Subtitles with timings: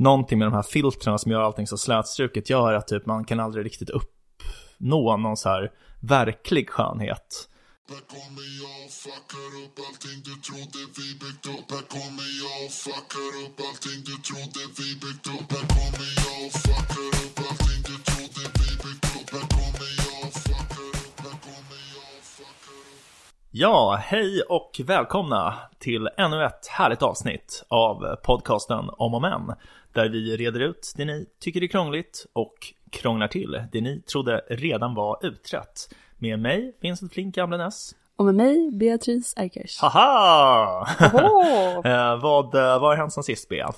[0.00, 3.40] någonting med de här filtrerna som gör allting så slätstruket gör att typ man kan
[3.40, 7.48] aldrig riktigt uppnå någon så här verklig skönhet.
[7.90, 12.66] Här kommer jag och fuckar upp allting du trodde vi byggt upp Här kommer jag
[12.66, 17.09] och fuckar upp allting du trodde vi byggt upp Här kommer jag och fuckar
[23.50, 29.52] Ja, hej och välkomna till ännu ett härligt avsnitt av podcasten Om och Men
[29.92, 32.54] där vi reder ut det ni tycker är krångligt och
[32.92, 35.94] krånglar till det ni trodde redan var utrett.
[36.18, 37.94] Med mig, Vincent Flink Gamlenäs.
[38.16, 39.78] Och med mig, Beatrice Erkers.
[39.80, 40.86] Haha!
[41.84, 43.72] Eh, vad, eh, vad har hänt sen sist, Bea?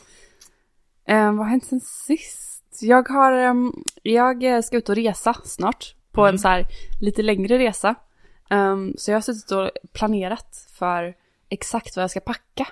[1.08, 2.78] eh, vad har hänt sen sist?
[2.80, 5.94] Jag har, ehm, jag ska ut och resa snart.
[6.12, 6.34] På Mm.
[6.34, 6.66] en så här
[7.00, 7.94] lite längre resa.
[8.52, 11.14] Ehm, så jag har suttit och planerat för
[11.48, 12.66] exakt vad jag ska packa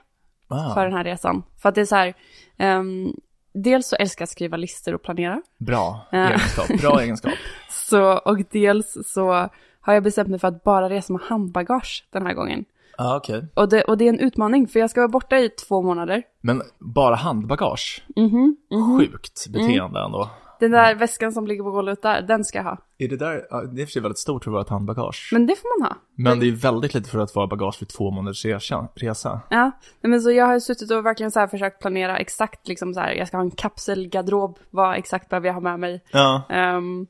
[0.48, 1.42] Ah, för den här resan.
[1.62, 2.14] För att det är så här,
[2.58, 3.12] ehm,
[3.52, 5.42] dels så älskar jag att skriva listor och planera.
[5.58, 6.18] Bra Ja.
[6.28, 7.32] egenskap, bra egenskap.
[7.70, 9.48] Så, och dels så
[9.80, 12.64] har jag bestämt mig för att bara resa med handbagage den här gången.
[12.98, 13.46] ah, okej.
[13.54, 16.22] Och det, och det är en utmaning, för jag ska vara borta i två månader.
[16.40, 18.02] Men bara handbagage?
[18.16, 18.98] Mhm, mhm.
[18.98, 20.30] Sjukt beteende ändå.
[20.60, 22.78] Den där väskan som ligger på golvet där, den ska jag ha.
[22.98, 25.30] Är det där, ja, det är för sig väldigt stort för ett handbagage.
[25.32, 25.96] Men det får man ha.
[26.14, 28.88] Men det är väldigt lite för att vara bagage för två månaders resa.
[28.94, 29.40] resa.
[29.50, 32.94] Ja, nej, men så jag har suttit och verkligen så här försökt planera exakt liksom
[32.94, 36.04] så här, jag ska ha en kapselgarderob, vad exakt behöver jag ha med mig?
[36.10, 37.06] Ja, Ehm,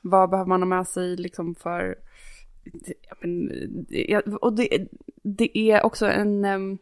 [0.00, 1.94] vad behöver man ha med sig liksom för,
[3.20, 3.50] men,
[4.40, 4.86] och det,
[5.22, 6.78] det är också en, ehm,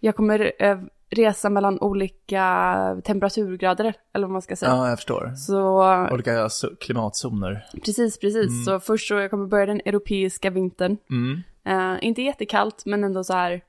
[0.00, 0.78] jag kommer eh,
[1.10, 4.70] resa mellan olika temperaturgrader, eller vad man ska säga.
[4.72, 5.32] ja jag förstår.
[5.36, 6.48] Så Olika
[6.80, 7.66] klimatzoner.
[7.84, 8.64] precis, precis.
[8.64, 10.96] Så först så jag kommer börja den europeiska vintern.
[11.10, 11.42] Mm.
[11.64, 13.60] Eh, inte jättekallt, men ändå så här,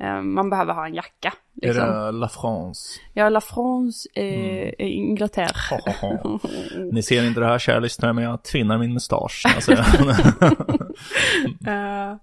[0.00, 1.32] eh, man behöver ha en jacka.
[1.54, 1.82] Liksom.
[1.84, 3.00] Är det La France?
[3.14, 5.80] Ja, La France är, är Inglaterra.
[6.92, 9.42] Ni ser inte det här kära lyssnare, men jag tvinnar min mustasch.
[9.54, 9.72] Alltså,
[11.66, 12.16] Eh,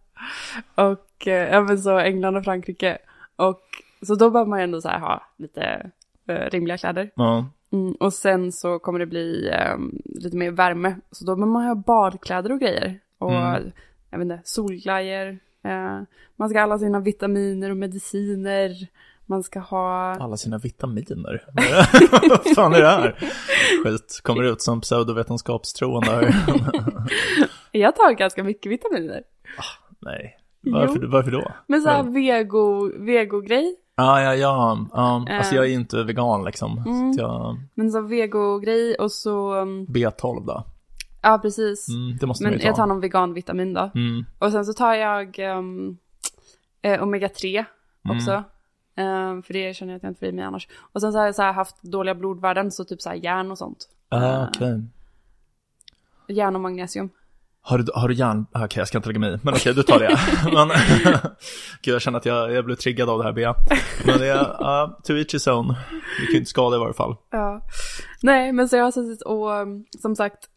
[0.76, 2.98] och ja, men så England och Frankrike.
[3.36, 3.62] Och
[4.02, 5.92] så då behöver man ju ändå så här ha lite
[6.28, 7.12] eh, rimliga kläder.
[7.16, 7.46] ja.
[7.72, 10.96] Mm, och sen så kommer det bli eh, lite mer värme.
[11.12, 13.00] Så då behöver man ha badkläder och grejer.
[13.18, 13.72] Och Mm.
[14.10, 15.28] jag vet inte, solglajjor.
[15.64, 16.00] Eh,
[16.36, 18.72] man ska ha alla sina vitaminer och mediciner.
[19.26, 20.16] Man ska ha...
[20.20, 21.44] Alla sina vitaminer.
[22.30, 23.16] Vad fan är det här?
[23.84, 26.36] Skit, kommer ut som pseudovetenskapstroende här.
[27.72, 29.24] Jag tar ganska mycket vitaminer.
[30.00, 30.38] Nej.
[30.62, 31.52] Varför, varför då?
[31.68, 33.76] Men så här vego, vego-grej.
[34.00, 34.86] Ja, ja, ja.
[34.94, 35.26] ja.
[35.38, 35.56] Alltså Eh.
[35.56, 36.78] jag är inte vegan liksom.
[36.88, 37.14] Mm.
[37.14, 39.54] Så jag, Men så vego-grej och så...
[39.56, 40.64] um, B12 då.
[41.22, 41.90] Ja, precis.
[41.90, 42.68] Mm, det måste Men man ju ta.
[42.68, 43.92] jag tar någon veganvitamin då.
[43.96, 44.26] Mm.
[44.40, 45.98] Och sen så tar jag um,
[46.82, 47.66] eh, omega-3
[48.10, 48.32] också.
[48.96, 50.68] Eh, för det känner jag att jag inte får i mig annars.
[50.80, 53.58] Och sen så har jag så haft dåliga blodvärden, så typ så här järn och
[53.58, 53.90] sånt.
[54.10, 54.82] Ah, okej.
[56.28, 57.10] Järn och magnesium.
[57.70, 58.46] Har du, har du järn?
[58.52, 59.38] Ah, Okej, jag ska inte lägga mig i.
[59.44, 60.20] Men okej, du tar det.
[60.54, 60.68] men,
[61.82, 63.56] Gud, jag känner att jag, jag blev triggad av det här, Bea.
[64.06, 65.68] Men det är, uh, to each his own.
[66.20, 67.16] Du kan ju inte skada i varje fall.
[67.30, 67.66] Ja.
[68.22, 70.50] Nej, men så jag har suttit och um, som sagt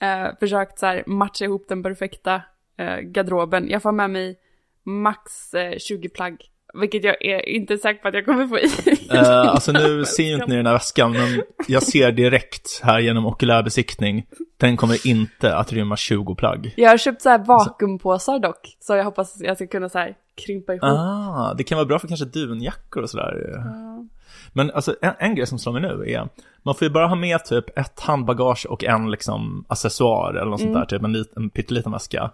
[0.00, 2.42] eh, försökt så här matcha ihop den perfekta
[2.78, 3.68] eh, garderoben.
[3.68, 4.38] Jag får med mig
[4.84, 6.44] max eh, 20 plagg.
[6.80, 8.66] Vilket jag är inte säker på att jag kommer få i.
[9.12, 12.98] Uh, alltså nu ser ju inte ni den här väskan, men jag ser direkt här
[12.98, 14.26] genom okulärbesiktning.
[14.56, 16.74] Den kommer inte att rymma 20 plagg.
[16.76, 18.76] Jag har köpt så här vakuumpåsar dock.
[18.80, 20.14] Så jag hoppas att jag ska kunna så här
[20.46, 20.84] krympa ihop.
[20.84, 23.62] Ah, det kan vara bra för kanske dunjackor och sådär.
[24.52, 26.28] Men alltså en, en grej som slår mig nu är,
[26.62, 30.60] man får ju bara ha med typ ett handbagage och en liksom accessoar eller något
[30.60, 32.30] sånt där, typ en, lit, en pytteliten väska.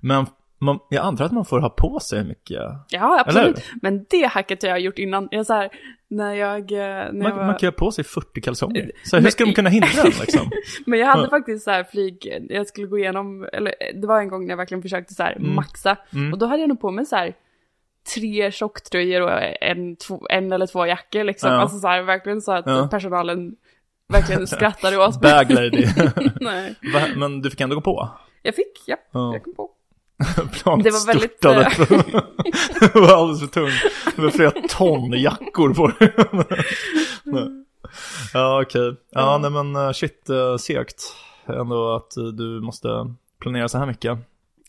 [0.00, 0.26] Men
[0.62, 2.58] man, jag antar att man får ha på sig hur mycket,
[2.88, 3.58] Ja, absolut.
[3.58, 3.64] hur?
[3.82, 5.28] Men det hacket har jag gjort innan.
[5.30, 5.70] Jag så här,
[6.08, 6.72] när jag...
[6.72, 7.44] eh, När jag man, var...
[7.46, 8.90] man kan ha på sig 40 kalsonger.
[9.04, 10.50] Så hur Men- ska de kunna hindra den liksom?
[10.86, 14.28] Men jag hade faktiskt så här flyg, jag skulle gå igenom, eller det var en
[14.28, 15.54] gång när jag verkligen försökte så här Mm.
[15.54, 15.96] maxa.
[16.14, 16.32] Mm.
[16.32, 17.34] Och då hade jag nog på mig så här
[18.14, 19.30] tre tjocktröjor och
[19.60, 21.50] en, två, en eller två jackor liksom.
[21.52, 21.56] Ja.
[21.60, 22.88] Alltså så här verkligen så att Ja.
[22.90, 23.56] personalen
[24.08, 25.32] verkligen skrattade åt mig.
[25.32, 25.86] Bag lady.
[26.40, 26.74] Nej.
[27.16, 28.08] Men du fick ändå gå på?
[28.42, 29.32] Jag fick, ja, Ja.
[29.32, 29.70] jag kom på.
[30.62, 31.66] Planet Det var väldigt, störtade.
[31.94, 32.22] eh,
[32.94, 33.72] det var alldeles för tungt.
[34.16, 36.12] Det var flera ton jackor på det.
[38.34, 38.96] Ja, okej.
[39.10, 41.02] Ja, nej men eh, shit, uh, segt.
[41.46, 42.88] Ändå att eh, du måste
[43.38, 44.10] planera så här mycket.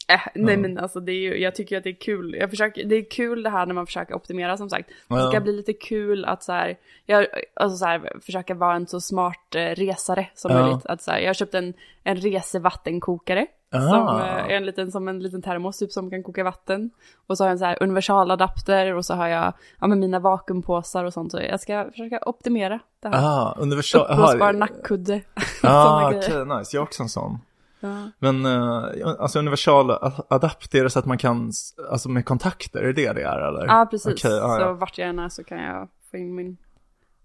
[0.08, 0.60] Äh, nej Ja.
[0.62, 2.36] men alltså det är ju, jag tycker att det är kul.
[2.40, 4.90] Jag försöker, det är kul det här när man försöker optimera som sagt.
[5.08, 8.88] Det ska bli lite kul att så här, jag, alltså så här, försöka vara en
[8.88, 10.62] så smart eh, resare som Ja.
[10.64, 10.86] möjligt.
[10.86, 11.74] Att så här, jag har köpt en,
[12.04, 13.48] en resevattenkokare.
[13.82, 14.22] Som Ah.
[14.22, 16.90] eh, är en liten, som en liten termos typ som kan koka vatten.
[17.28, 20.20] Och så har jag en så här universaladapter och så har jag ja, men mina
[20.20, 21.32] vakuumpåsar och sånt.
[21.32, 23.16] Så jag ska försöka optimera det här.
[23.26, 24.02] Ah, universal...
[24.02, 25.22] Uppblåsbar aha, nackkudde.
[25.64, 26.58] Ah, okej, grejer.
[26.60, 26.76] nice.
[26.76, 27.40] Jag har också en sån.
[27.80, 28.10] Ja.
[28.20, 28.84] Men uh,
[29.20, 31.52] alltså universal a- adapt, är det så att man kan,
[31.92, 33.66] alltså med kontakter, är det det det är eller?
[33.66, 34.14] Ja, precis.
[34.14, 34.74] Okej, ah, Så ja.
[34.74, 36.58] vart jag än är så kan jag få in min...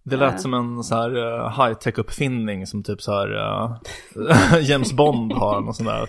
[0.08, 0.38] Det lät Eh.
[0.38, 3.76] som en så här uh, high-tech uppfinning som typ så här uh,
[4.70, 6.08] James Bond har, där.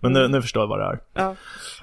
[0.00, 1.00] Men nu, nu förstår jag vad det är.
[1.12, 1.36] Ja.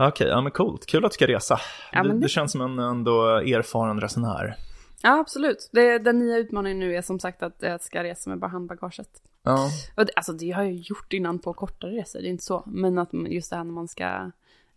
[0.07, 0.85] Okej, ja men coolt.
[0.85, 1.57] Kul att du ska resa.
[1.91, 4.55] Ja, du, det- du känns som en ändå erfaren resenär.
[5.03, 5.69] Ja, absolut.
[5.73, 9.09] Det, den nya utmaningen nu är som sagt att jag ska resa med bara handbagaget.
[9.43, 9.69] Ja.
[9.97, 12.63] Och det, alltså det har jag gjort innan på kortare resor, det är inte så.
[12.67, 14.03] Men att just det här när man ska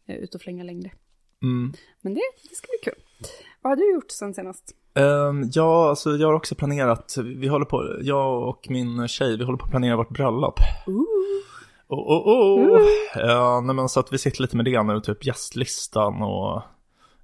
[0.07, 0.91] eh, ut och flänga längre.
[1.43, 1.73] Mm.
[2.01, 2.21] Men det,
[2.51, 3.03] det ska bli kul.
[3.63, 4.75] Vad har du gjort sen senast?
[4.95, 9.45] Ehm, ja, alltså jag har också planerat, vi håller på, jag och min tjej, vi
[9.45, 10.61] håller på att planera vårt bröllop.
[11.89, 12.81] Oh, oh, oh.
[13.15, 16.63] Ja, nej, men så att vi sitter lite med det nu, typ gästlistan och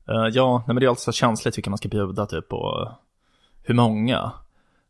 [0.09, 2.89] eh, ja, nej, men det är alltså känsligt vilka man ska bjuda typ och
[3.63, 4.33] hur många.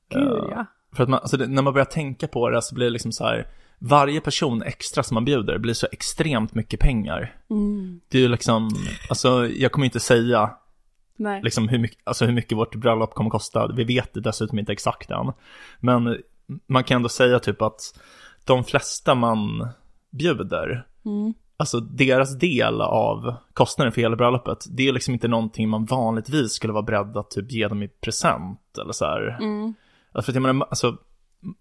[0.08, 0.66] Gud Eh, ja.
[0.92, 3.12] För att man, alltså det, när man börjar tänka på det så blir det liksom
[3.12, 3.46] så här,
[3.78, 7.36] varje person extra som man bjuder blir så extremt mycket pengar.
[7.50, 8.00] Mm.
[8.08, 8.70] Det är ju liksom,
[9.08, 10.50] alltså jag kommer inte säga
[11.20, 11.40] Nej.
[11.42, 13.72] liksom hur mycket, alltså hur mycket vårt bröllop kommer kosta.
[13.72, 15.32] Vi vet det dessutom inte exakt än.
[15.80, 16.18] Men
[16.66, 17.80] man kan ändå säga typ att
[18.44, 19.68] de flesta man
[20.10, 21.34] bjuder, Mm.
[21.56, 26.52] alltså deras del av kostnaden för hela bröllopet, det är liksom inte någonting man vanligtvis
[26.52, 29.38] skulle vara beredd att typ ge dem i present eller så här.
[29.40, 29.74] Mm.
[30.12, 30.96] Alltså, för att jag menar, alltså,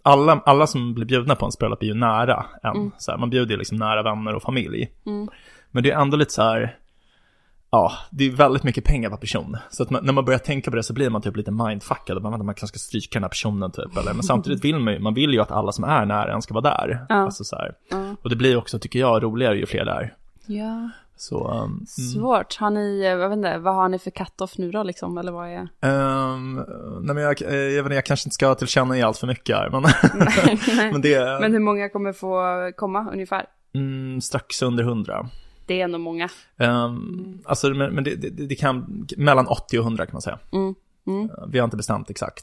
[0.04, 2.76] alla, alla som blir bjudna på ens bröllop är ju nära en.
[2.76, 2.92] Mm.
[2.98, 4.92] Så här, man bjuder ju liksom nära vänner och familj.
[5.06, 5.28] Mm.
[5.72, 6.78] Men det är ändå lite så här,
[7.72, 9.58] ja, det är väldigt mycket pengar per person.
[9.70, 12.18] Så att man, när man börjar tänka på det så blir man typ lite mindfuckad.
[12.18, 13.98] Och man, man kanske ska stryka den här personen typ.
[13.98, 16.42] Eller, men samtidigt vill man ju, man vill ju att alla som är nära en
[16.42, 17.06] ska vara där.
[17.10, 17.16] Ja.
[17.16, 17.58] Alltså, så.
[17.90, 18.16] Ja.
[18.22, 20.14] Och det blir också, tycker jag, roligare ju fler det är.
[20.46, 20.90] ja.
[21.22, 21.86] Så, um, mm.
[21.86, 22.56] Svårt.
[22.56, 25.18] Har ni, eh, jag vet inte, vad har ni för cut-off nu då liksom?
[25.18, 25.68] Eller vad är?
[25.82, 26.56] Ehm,
[27.02, 29.56] nej men jag, eh, jag, vet inte, jag kanske inte ska tillkänna allt för mycket
[29.56, 29.82] här, men,
[30.36, 30.92] Nej.
[30.92, 33.46] men det Men hur många kommer få komma ungefär?
[33.74, 35.30] mm, strax under hundra.
[35.70, 36.30] Det är ändå många.
[36.58, 40.40] Um, Alltså, men, men det, det, det kan, mellan 80 och 100 kan man säga.
[40.54, 40.76] Mm.
[41.08, 41.24] Mm.
[41.24, 42.42] Uh, Vi har inte bestämt exakt.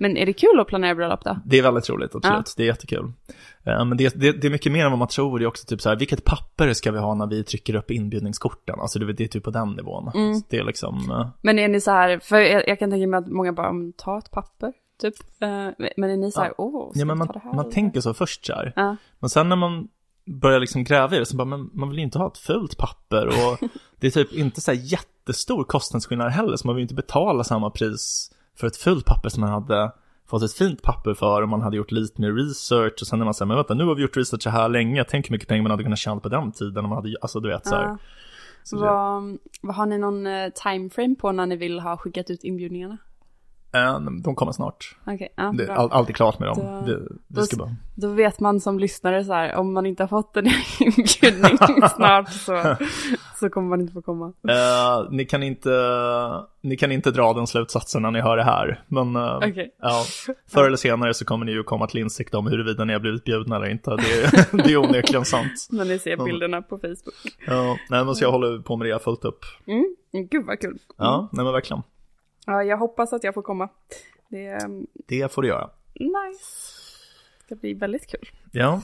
[0.00, 1.38] Men är det kul att planera bröllop då?
[1.46, 2.46] Det är väldigt roligt, absolut.
[2.46, 2.52] Ja.
[2.56, 3.04] Det är jättekul.
[3.04, 5.38] Uh, Men det, det, det är mycket mer än vad man tror.
[5.38, 7.90] Det är också typ så här, vilket papper ska vi ha när vi trycker upp
[7.90, 8.80] inbjudningskorten?
[8.80, 10.10] Alltså det, det är typ på den nivån.
[10.14, 10.42] Mm.
[10.48, 13.18] Det är liksom, uh, Men är ni så här, för jag, jag kan tänka mig
[13.18, 15.14] att många bara, "Mm, ta ett papper, typ.
[15.40, 15.48] Eh,
[15.96, 17.50] men är ni så här, åh, ska ja men man, ta det här?
[17.54, 18.72] man eller?" tänker så först så här.
[18.76, 18.96] Ja.
[19.18, 19.88] Men sen när man
[20.28, 22.78] börjar liksom gräva i det så bara, men man vill ju inte ha ett fult
[22.78, 23.58] papper och
[24.00, 27.44] det är typ inte så här jättestor kostnadsskillnad heller så man vill ju inte betala
[27.44, 29.92] samma pris för ett fult papper som man hade
[30.28, 33.24] fått ett fint papper för om man hade gjort lite mer research och sen när
[33.24, 35.48] man säger, men vänta nu har vi gjort research så här länge, tänk hur mycket
[35.48, 37.74] pengar man hade kunnat tjäna på den tiden om man hade, alltså du vet så
[37.74, 37.82] här.
[37.82, 37.98] Ja.
[38.62, 42.30] Så det, Vad, vad har ni någon eh, timeframe på när ni vill ha skickat
[42.30, 42.98] ut inbjudningarna?
[43.74, 44.96] Äh, de kommer snart.
[45.06, 46.56] Okej, ja, Det all, allt är klart med dem.
[46.58, 47.76] Då- Det, det ska då- bara...
[47.94, 50.46] Då vet man som lyssnare så här, om man inte har fått en
[50.80, 51.58] inbjudning
[51.96, 52.76] snart så,
[53.40, 54.32] så kommer man inte få komma.
[54.48, 55.70] Eh, ni, kan inte,
[56.60, 58.84] ni kan inte dra den slutsatsen när ni hör det här.
[58.88, 59.74] Men eh, Okej.
[59.82, 60.04] ja,
[60.50, 63.24] förr eller senare så kommer ni ju komma till insikt om huruvida ni har blivit
[63.24, 63.90] bjudna eller inte.
[63.90, 65.68] Det, är- det är onekligen sant.
[65.70, 67.36] När ni ser bilderna på Facebook.
[67.46, 69.40] Ja, nej, men så jag håller på med det fullt upp.
[69.66, 69.96] Mm.
[70.30, 70.78] Gud vad kul.
[70.96, 71.82] Ja, nej men verkligen.
[72.48, 73.68] Ja, jag hoppas att jag får komma.
[74.28, 75.70] Det um, Det får du göra.
[75.94, 76.44] nice.
[77.38, 78.28] Det ska bli väldigt kul.
[78.52, 78.82] Ja,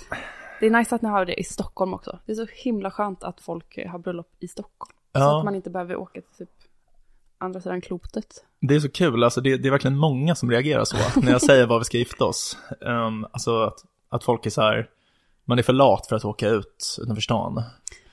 [0.61, 2.19] Det är nice att ni har det i Stockholm också.
[2.27, 4.93] Det är så himla skönt att folk eh, har bröllop i Stockholm.
[5.13, 5.39] Så Ja.
[5.39, 6.51] att man inte behöver åka till typ
[7.39, 8.45] andra sidan klotet.
[8.61, 9.25] det är så kul.
[9.25, 11.99] Alltså det, det är verkligen många som reagerar så när jag säger var vi ska
[11.99, 12.59] gifta oss.
[12.81, 14.91] Um, alltså att, att folk är så här,
[15.45, 17.63] man är för lat för att åka ut utanför stan.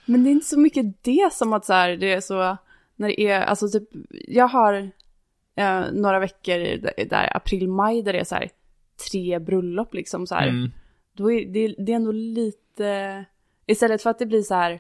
[0.06, 2.58] Men det är inte så mycket det som att så här, det är så,
[2.96, 3.90] när det är, alltså typ,
[4.28, 4.92] jag har
[5.56, 8.50] eh, några veckor där, där april, maj, där det är så här
[9.12, 10.48] tre bröllop liksom så här.
[10.48, 10.72] Mm.
[11.14, 13.26] Då är det, det är ändå lite,
[13.66, 14.72] istället för att det blir så här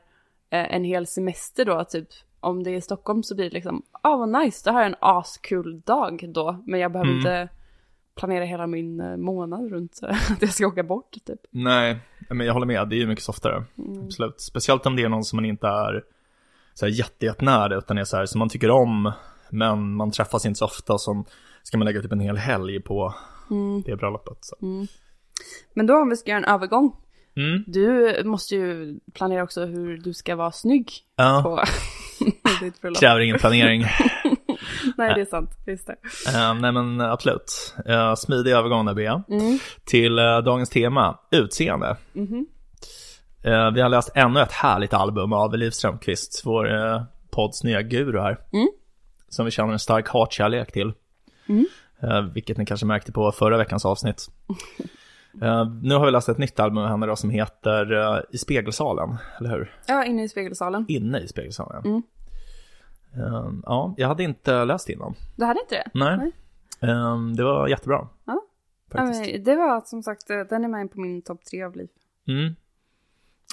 [0.49, 2.07] eh, en hel semester då, typ
[2.39, 4.85] om det är i Stockholm så blir det liksom, ah vad nice, det här är
[4.85, 7.19] en askul dag då, men jag behöver Mm.
[7.19, 7.49] inte
[8.15, 9.99] planera hela min eh, månad runt
[10.29, 11.39] att jag ska åka bort typ.
[11.49, 11.97] Nej,
[12.29, 12.89] men jag håller med.
[12.89, 13.63] Det är ju mycket softare.
[14.03, 14.41] Absolut.
[14.41, 16.03] Speciellt om det är någon som man inte är
[16.73, 19.11] så här jätte, jättenära, utan är så här som man tycker om,
[19.51, 21.25] men man träffas inte så ofta, och så
[21.63, 23.13] ska man lägga typ en hel helg på
[23.85, 24.37] det bröllopet.
[24.41, 24.55] Så.
[25.73, 26.95] Men då om vi ska göra en övergång,
[27.35, 27.63] Mm.
[27.67, 31.63] du måste ju planera också hur du ska vara snygg Ja, på
[32.65, 32.99] ditt bröllop.
[32.99, 33.81] kräver ingen planering.
[34.97, 35.95] Nej, det är sant, just det.
[36.35, 37.75] Eh, nej men absolut.
[37.89, 39.23] Uh, smidig övergång där Bea.
[39.29, 39.59] Mm.
[39.85, 41.97] Till eh, dagens tema, utseende.
[42.13, 42.45] Mhm.
[43.43, 47.81] Eh, vi har läst ännu ett härligt album av Liv Strömquist, vår eh, podds nya
[47.81, 48.37] guru här.
[48.53, 48.67] Mm.
[49.31, 50.93] Som vi känner en stark hatkärlek till.
[51.47, 51.65] Mm.
[51.99, 54.27] Eh, vilket ni kanske märkte på förra veckans avsnitt.
[55.41, 58.37] Eh, nu har vi läst ett nytt album med henne då som heter eh, I
[58.37, 59.75] spegelsalen, eller hur?
[59.87, 60.85] Ja, inne i spegelsalen.
[60.87, 61.89] Inne i spegelsalen, ja.
[61.89, 62.03] Mm.
[63.15, 65.15] Eh, ja, jag hade inte läst innan.
[65.35, 65.89] Du hade inte det?
[65.93, 66.17] Nej.
[66.17, 66.31] Nej.
[66.91, 68.07] Eh, det var jättebra.
[68.25, 68.41] Ja.
[68.91, 69.45] Faktiskt.
[69.45, 71.89] Det var som sagt, den är med på min topp tre av liv.
[72.27, 72.55] Mm.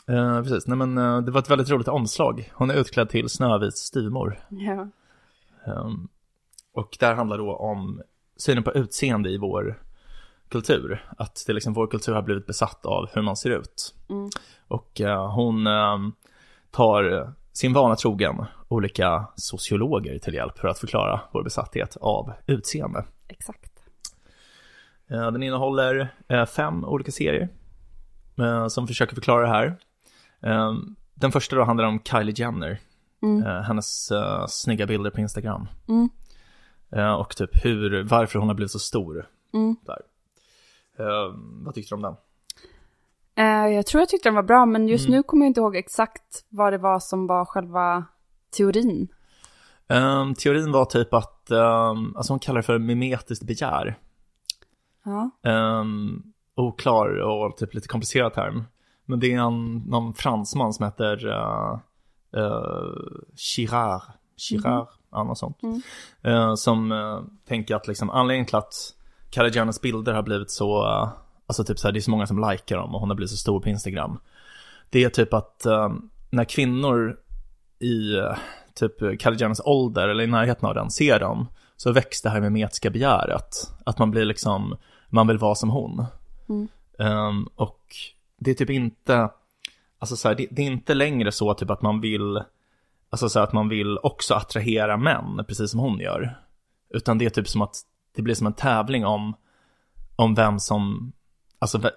[0.09, 2.51] Eh, precis, nej men eh, det var ett väldigt roligt omslag.
[2.55, 4.41] Hon är utklädd till Snövits styvmor.
[4.49, 4.89] Ja.
[5.69, 6.09] Um,
[6.73, 8.03] och där handlar då om
[8.37, 9.83] synen på utseende i vår
[10.49, 11.05] kultur.
[11.19, 13.95] Att det liksom, vår kultur har blivit besatt av hur man ser ut.
[14.11, 14.31] Mm.
[14.69, 16.13] Och eh, hon ehm,
[16.71, 23.05] tar sin vana trogen olika sociologer till hjälp för att förklara vår besatthet av utseende.
[23.29, 23.73] Exakt.
[25.11, 27.49] Eh, Den innehåller eh, fem olika serier
[28.69, 29.77] som försöker förklara det här.
[30.41, 30.73] Eh,
[31.15, 32.81] Den första då handlar om Kylie Jenner,
[33.23, 33.47] Mm.
[33.47, 35.69] eh, hennes eh, snygga bilder på Instagram.
[35.89, 36.09] Mm.
[36.93, 39.27] Eh, Och typ hur, varför hon har blivit så stor.
[39.55, 39.77] Mm.
[39.87, 39.99] Där.
[41.65, 42.15] Vad tyckte du om den?
[43.75, 45.17] Jag tror jag tyckte den var bra, men just Mm.
[45.17, 48.05] nu kommer jag inte ihåg exakt vad det var som var själva
[48.57, 49.09] teorin.
[49.89, 53.99] Eh, Teorin var typ att, eh, alltså hon kallar det för mimetiskt begär.
[55.05, 55.31] Ja.
[55.81, 58.65] Um, oklar och typ lite komplicerad term.
[59.05, 61.29] Men det är en, någon fransman som heter
[62.37, 62.93] uh, uh,
[63.37, 64.03] Girard,
[64.37, 65.63] Girard, något sånt.
[65.63, 65.83] Mm.
[66.23, 71.09] Eh, som eh, tänker att liksom anledningen till att Jenners bilder har blivit så, eh,
[71.47, 73.31] alltså typ så här, det är så många som likar dem och hon har blivit
[73.31, 74.19] så stor på Instagram.
[74.91, 75.93] Det är typ att eh,
[76.31, 77.17] när kvinnor
[77.79, 78.37] i eh,
[78.75, 79.03] typ
[79.41, 83.51] Jenners ålder eller i närheten av den ser dem så väcks det här mimetiska begäret.
[83.87, 84.77] Att man blir liksom,
[85.09, 86.05] man vill vara som hon.
[86.49, 86.69] Mm.
[86.99, 87.81] Ehm, och
[88.39, 89.31] det är typ inte,
[89.99, 92.43] alltså så här, det, det är inte längre så typ att man vill,
[93.11, 96.39] alltså så här, att man vill också attrahera män, precis som hon gör.
[96.91, 97.75] Utan det är typ som att
[98.17, 99.35] det blir som en tävling om,
[100.17, 101.13] om vem som,
[101.59, 101.91] alltså ve-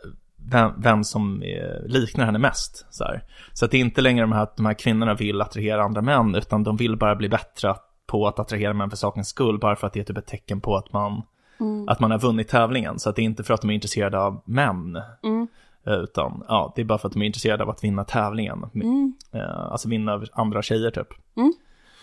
[0.51, 2.85] vem, vem som eh, liknar henne mest.
[2.89, 3.23] Så, här.
[3.53, 6.01] så att det är inte längre de här, att de här kvinnorna vill attrahera andra
[6.01, 7.75] män, utan de vill bara bli bättre
[8.07, 10.61] på att attrahera män för sakens skull, bara för att det är typ ett tecken
[10.61, 11.21] på att man,
[11.59, 11.89] Mm.
[11.89, 12.99] att man har vunnit tävlingen.
[12.99, 15.47] Så att det är inte för att de är intresserade av män, Mm.
[15.87, 18.65] Eh, utan ja, det är bara för att de är intresserade av att vinna tävlingen.
[18.75, 19.13] Mm.
[19.33, 21.07] Eh, Alltså vinna över andra tjejer typ.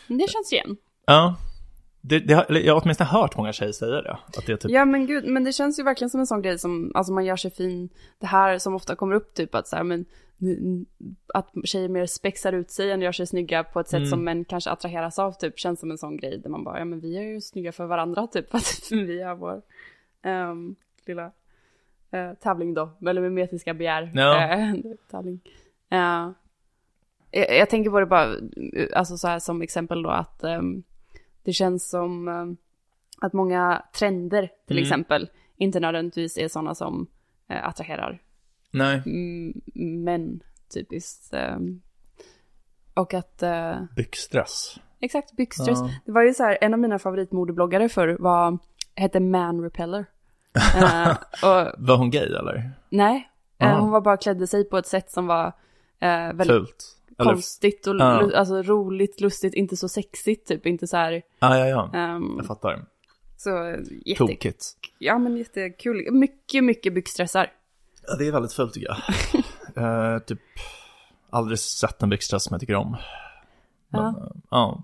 [0.07, 0.77] Men Det känns igen.
[1.07, 1.35] Ja,
[2.01, 4.11] det, det jag har åtminstone hört många tjejer säga det.
[4.37, 6.59] Att det typ, Ja men gud, men det känns ju verkligen som en sån grej
[6.59, 9.77] som, alltså man gör sig fin, det här som ofta kommer upp typ att så
[9.77, 10.05] här, men
[11.35, 14.11] att tjejer mer spexar ut sig än gör sig snygga på ett sätt Mm.
[14.11, 16.85] som män kanske attraheras av typ, känns som en sån grej där man bara, ja
[16.85, 19.63] men vi är ju snygga för varandra typ, för att vi har vår
[20.23, 21.31] ehm, lilla
[22.11, 24.43] eh, tävling då, eller mimetiska begär Ja.
[24.53, 24.75] eh,
[25.11, 25.41] tävling.
[25.89, 26.35] Ja.
[27.31, 28.35] jag, jag tänker på det bara,
[28.95, 30.83] alltså så här som exempel då att ehm,
[31.43, 32.57] det känns som ehm,
[33.21, 34.83] att många trender till Mm.
[34.83, 37.07] exempel inte nödvändigtvis är sådana som
[37.49, 38.23] eh, attraherar
[38.71, 39.03] nej,
[39.75, 40.41] män
[40.75, 41.35] typiskt.
[41.35, 41.81] ehm.
[42.95, 44.79] och att, eh, byxdress.
[45.01, 45.79] exakt, byxdress.
[45.79, 45.91] Ja.
[46.05, 48.59] Det var ju så här, en av mina favoritmodebloggare förr var,
[48.95, 50.07] hette Man Repeller.
[50.77, 51.11] Eh,
[51.43, 52.73] och Var hon gay eller?
[52.89, 53.81] nej, Aha.
[53.81, 55.47] hon var bara klädde sig på ett sätt som var
[56.01, 56.95] eh, väldigt Fult?
[57.19, 58.21] Konstigt och Ja.
[58.23, 61.13] lu- alltså, roligt, lustigt, inte så sexigt typ, inte så här.
[61.39, 61.91] ja, ja, ja.
[61.99, 62.85] ehm, Jag fattar.
[63.37, 64.65] så jätte, Tokigt.
[64.99, 66.13] ja men jättekul.
[66.13, 67.53] Mycket, mycket byxdressar.
[68.07, 70.27] Ja, det är väldigt fult tycker jag.
[70.27, 70.41] Typ,
[71.31, 72.97] aldrig sett en byxdress som jag tycker om.
[73.89, 74.15] Men.
[74.51, 74.83] Ja.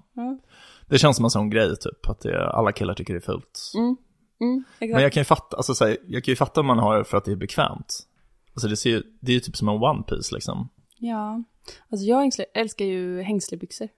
[0.88, 3.72] Det känns som en sån grej typ, att det, alla killar tycker det är fult.
[3.76, 3.96] Mm.
[4.44, 4.64] Mm.
[4.78, 6.98] Men jag kan ju fatta, alltså, så här, jag kan ju fatta om man har
[6.98, 8.06] det för att det är bekvämt.
[8.54, 10.68] Alltså det ser ju, det är ju typ som en one piece liksom.
[10.98, 11.42] Ja,
[11.90, 13.88] alltså jag älskar ju hängslebyxor.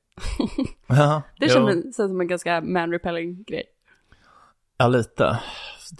[0.86, 3.64] Ja, Det känns som en ganska man-repelling grej.
[4.76, 5.40] Ja, lite.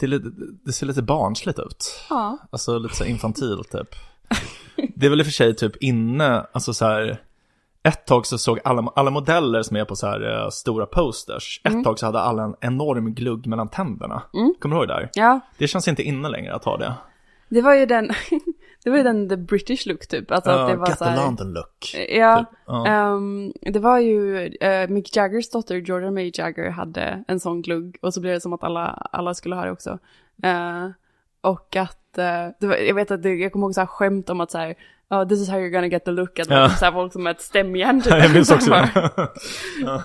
[0.01, 0.31] Det, lite.
[0.65, 2.05] det ser lite barnsligt ut.
[2.11, 2.39] Ja.
[2.51, 3.89] Alltså lite så här infantil typ.
[4.95, 7.23] Det är väl i och för sig typ inne, alltså så här.
[7.87, 11.61] Ett tag så såg alla, alla modeller som är på så här eh, stora posters.
[11.65, 14.23] Ett tag så hade alla en enorm glugg mellan tänderna.
[14.61, 15.11] Kommer du ihåg det där?
[15.15, 16.95] Ja, Det känns inte inne längre att ha det.
[17.49, 18.11] det var ju den,
[18.85, 20.31] det var ju den the British look typ.
[20.31, 21.95] Alltså att det var get så the här, London look.
[22.09, 22.59] Ja, Typ.
[22.67, 22.87] Ja.
[22.87, 27.99] ehm, det var ju eh, Mick Jaggers dotter Jordan May Jagger hade en sån glugg
[28.03, 29.99] och så blev det som att alla, alla skulle ha det också.
[30.43, 30.89] Eh,
[31.41, 32.03] och att,
[32.61, 34.59] det var, jag vet att det, jag kommer ihåg så här skämt om att så
[34.59, 34.75] här,
[35.11, 36.69] oh, this is how you're gonna get the look, att Ja.
[36.69, 38.13] typ så här folk som med ett stämjärn typ.
[38.13, 39.11] Jag minns också Bara, det.
[39.83, 40.03] ja.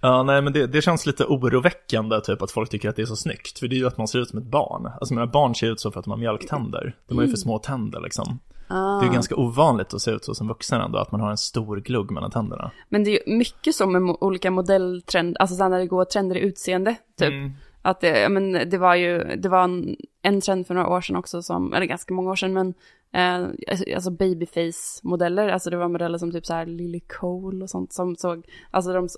[0.00, 3.06] ja, nej men det, det känns lite oroväckande typ att folk tycker att det är
[3.06, 3.58] så snyggt.
[3.58, 4.86] För det är ju att man ser ut som ett barn.
[4.86, 6.94] Alltså mina barn ser ut så för att de har mjölktänder.
[7.08, 8.38] De har ju för små tänder liksom.
[8.72, 8.98] Ah.
[8.98, 11.30] Det är ju ganska ovanligt att se ut så som vuxen ändå, att man har
[11.30, 12.70] en stor glugg mellan tänderna.
[12.88, 16.40] Men det är ju mycket så med olika modelltrender, alltså när det går trender i
[16.40, 17.28] utseende, typ.
[17.28, 17.52] Mm.
[17.82, 21.16] Att det, men det var ju, det var en, en trend för några år sedan
[21.16, 22.74] också som, eller ganska många år sedan, men
[23.12, 23.48] eh,
[23.94, 28.16] alltså babyface-modeller, alltså det var modeller som typ så här Lily Cole och sånt som
[28.16, 29.08] såg, alltså de,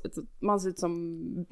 [0.41, 1.47] man ser ut som,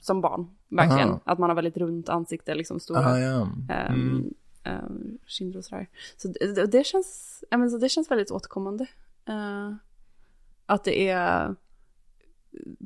[0.00, 1.08] som barn, verkligen.
[1.08, 1.20] Aha.
[1.24, 3.06] Att man har väldigt runt ansikte, liksom stora.
[3.06, 3.48] Ah, ja.
[3.70, 4.34] ehm, Mm.
[4.64, 5.88] ehm, kinder och sådär.
[6.16, 8.86] Så det, det- det känns, ja, men så det känns väldigt återkommande.
[9.28, 9.72] Eh,
[10.66, 11.54] att det är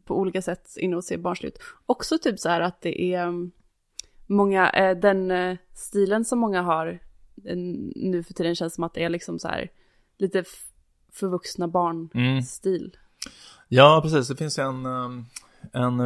[0.04, 1.59] på olika sätt inne och ser barnsligt.
[1.87, 3.50] Också typ så här att det är mm,
[4.26, 6.87] många, eh, den eh, stilen som många har
[7.45, 7.57] eh,
[7.97, 9.71] nu för tiden känns som att det är liksom så här
[10.19, 10.45] lite
[11.12, 11.73] förvuxna Mm.
[11.73, 12.97] barnstil.
[13.69, 14.28] Ja, precis.
[14.28, 15.26] Det finns en, um,
[15.73, 15.99] en,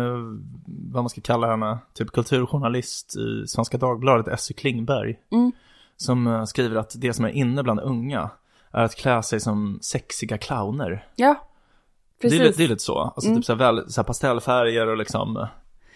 [0.92, 5.52] vad man ska kalla henne, typ kulturjournalist i Svenska Dagbladet, Essy Klingberg, Mm.
[5.96, 8.30] som skriver att det som är inne bland unga
[8.70, 11.06] är att klä sig som sexiga clowner.
[11.16, 11.48] Ja,
[12.20, 12.56] Det är, precis.
[12.56, 12.99] det är lite så.
[12.99, 13.38] Alltså Mm.
[13.40, 15.46] typ så här, väl, så här pastellfärger och liksom,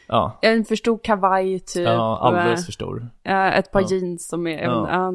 [0.07, 1.85] ja, En för stor kavaj typ.
[1.87, 3.09] ja alldeles för stor.
[3.25, 3.87] ett par Ja.
[3.91, 5.13] jeans som är, Ja.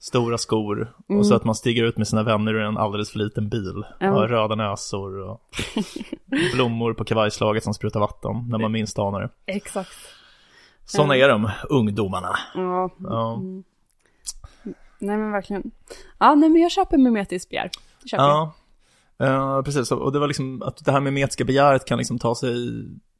[0.00, 0.94] Stora skor.
[1.08, 1.18] Mm.
[1.20, 3.84] Och så att man stiger ut med sina vänner ur en alldeles för liten bil.
[4.00, 4.12] Ja.
[4.12, 5.40] Och röda näsor och
[6.54, 9.30] blommor på kavajslaget som sprutar vatten när man minst anar det.
[9.52, 9.90] exakt.
[10.84, 12.36] Sådana är de, ungdomarna.
[12.54, 12.90] Ja.
[12.98, 13.34] Ja.
[13.34, 13.64] Mm.
[14.98, 15.70] Nej men verkligen.
[16.18, 17.70] Ja, nej men jag köper mimetiskt begär.
[18.04, 18.52] Ja,
[19.18, 19.92] Eh, precis.
[19.92, 22.54] Och det var liksom att det här mimetiska begäret kan liksom ta sig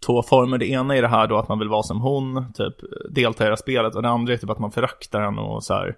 [0.06, 0.58] två former.
[0.58, 2.74] Det ena är det här då att man vill vara som hon, typ
[3.10, 3.94] delta i det här spelet.
[3.94, 5.96] Och det andra är typ att man föraktar henne och så här,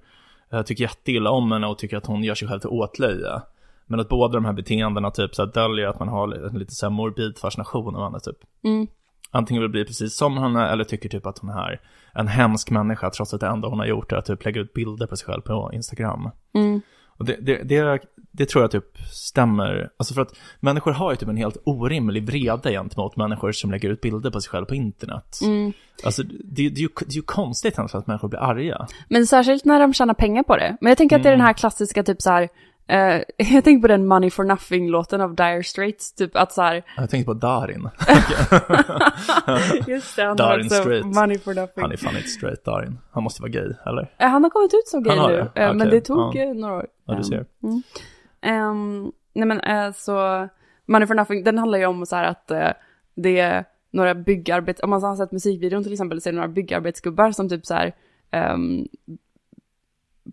[0.53, 3.41] eh, tycker jätteilla om henne och tycker att hon gör sig själv till åtlöje.
[3.87, 6.75] Men att båda de här beteendena typ så här döljer att man har en lite
[6.75, 8.39] så här morbid fascination av henne typ.
[8.65, 8.87] Mm.
[9.31, 11.81] Antingen vill bli precis som henne eller tycker typ att hon är
[12.13, 14.73] en hemsk människa trots att det enda hon har gjort är att typ lägga ut
[14.73, 16.31] bilder på sig själv på Instagram.
[16.55, 16.81] Mm.
[17.19, 18.01] Och det, det, det,
[18.33, 19.91] det tror jag typ stämmer.
[19.97, 23.91] Alltså för att människor har ju typ en helt orimlig vrede gentemot människor som lägger
[23.91, 25.39] ut bilder på sig själv på internet.
[25.43, 25.73] Mm.
[26.05, 28.87] Alltså det, det, är ju, det är ju konstigt att människor blir arga.
[29.09, 30.77] Men särskilt när de tjänar pengar på det.
[30.81, 31.47] Men jag tänker att det är den Mm.
[31.47, 32.49] här klassiska typ så här.
[32.89, 33.23] Eh,
[33.55, 36.13] jag tänker på den Money for Nothing-låten av Dire Straits.
[36.13, 36.83] Typ att så här.
[36.97, 37.89] Jag tänkte på Darin.
[39.87, 40.89] Just det, han Darin också.
[41.21, 41.83] Money for Nothing.
[41.83, 42.99] Han är fan inte straight Darin.
[43.13, 44.11] Han måste vara gay, eller?
[44.19, 45.49] Eh, Han har kommit ut som gay nu.
[45.55, 45.63] det?
[45.63, 46.87] eh, Men det tog eh, några år.
[47.05, 47.45] Ja, du ser.
[47.63, 47.83] Mm.
[48.41, 50.49] Ehm, nej men så,
[50.87, 52.53] Money for Nothing, den handlar ju om så här att
[53.15, 56.49] det är några byggarbets, om man har sett musikvideon till exempel, så är det några
[56.49, 57.95] byggarbetsgubbar som typ så här
[58.31, 58.87] ehm,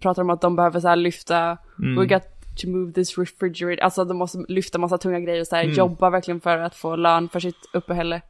[0.01, 1.95] pratar om att de behöver så här lyfta, Mm.
[1.99, 5.55] we got to move this refrigerator, alltså de måste lyfta massa tunga grejer och så
[5.55, 5.75] här Mm.
[5.75, 8.21] jobba verkligen för att få lön för sitt uppehälle.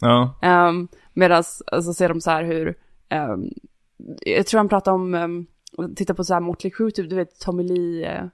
[0.00, 0.34] Ja,
[0.68, 2.74] Um, Medan alltså, ser de så här hur,
[3.08, 3.44] ehm,
[4.20, 5.46] jag tror han pratar om, um,
[5.96, 8.24] titta på så här Motley Crue, typ, du vet Tommy Lee, eh,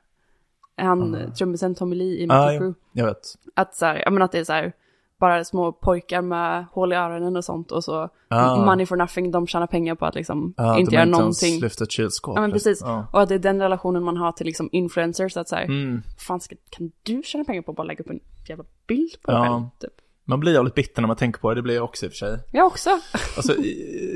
[0.87, 1.35] han, Ah.
[1.35, 2.75] trummisen Tommy Lee i ah, Motley ja, Crue.
[2.93, 3.35] jag vet.
[3.55, 4.73] Att så här, jag menar att det är så här,
[5.19, 8.65] bara små pojkar med hål i öronen och sånt och så Ah.
[8.65, 11.61] money for nothing, de tjänar pengar på att liksom Ja, inte göra någonting.
[11.61, 12.35] lyft ett kylskåp.
[12.37, 12.81] Ja men precis.
[12.83, 13.07] Ja.
[13.13, 16.03] Och att det är den relationen man har till liksom influencers, att så här, Mm.
[16.19, 19.33] fan ska, kan du tjäna pengar på att bara lägga upp en jävla bild på
[19.33, 19.39] Ja.
[19.39, 19.63] dig själv?
[19.81, 19.93] Typ.
[20.25, 22.13] Man blir jävligt bitter när man tänker på det, det blir jag också i och
[22.13, 22.39] för sig.
[22.53, 22.91] Jag också.
[23.37, 23.53] Alltså,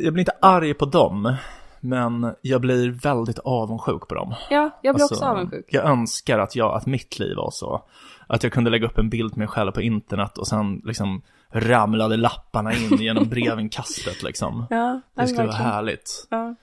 [0.05, 1.35] jag blir inte arg på dem,
[1.83, 4.35] men jag blir väldigt avundsjuk på dem.
[4.51, 5.67] Ja, jag blir Alltså, också avundsjuk.
[5.69, 7.85] Jag önskar att, jag, att mitt liv var så.
[8.27, 11.23] Att jag kunde lägga upp en bild med mig själv på internet och sen liksom
[11.51, 14.67] ramlade lapparna in genom brevinkastet liksom.
[14.71, 15.73] Ja, Det skulle vara verkligen.
[15.73, 16.27] härligt.
[16.31, 16.55] Ja.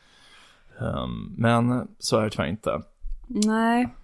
[0.80, 2.82] Um, men så är det tyvärr inte.
[3.28, 3.96] Nej.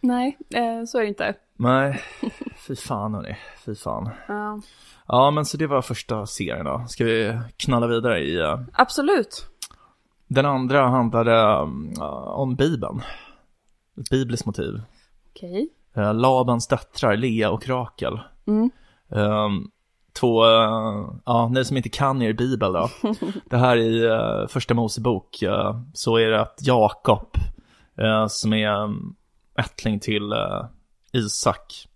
[0.00, 1.34] Nej, eh, så är det inte.
[1.56, 2.00] Nej,
[2.66, 4.10] fy fan hörni, fy fan.
[4.28, 4.60] Ja.
[5.08, 6.84] Ja, men så det var första serien då.
[6.88, 8.36] Ska vi knalla vidare i...
[8.40, 9.46] eh, Absolut.
[10.32, 11.94] Den andra handlade um,
[12.26, 13.02] om Bibeln.
[14.00, 14.80] Ett bibliskt motiv.
[15.30, 15.68] Okej.
[15.96, 18.20] Uh, Labans döttrar, Lea och Rakel.
[18.46, 18.70] Mm.
[19.14, 19.70] Ehm,
[20.20, 22.88] två, eh, ja, ni som inte kan er bibel då.
[23.50, 27.28] det här i uh, första Mosebok eh, så är det att Jakob,
[27.98, 29.16] eh, som är um,
[29.58, 30.64] ättling till eh,
[31.12, 31.88] Isak,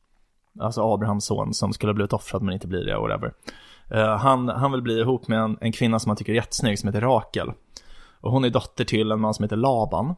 [0.61, 3.33] alltså Abrahams son som skulle ha blivit offrad men inte blir det, whatever.
[3.91, 6.79] Eh, han, han vill bli ihop med en, en kvinna som han tycker är jättesnygg
[6.79, 7.53] som heter Rakel.
[8.27, 10.15] Och hon är dotter till en man som heter Laban.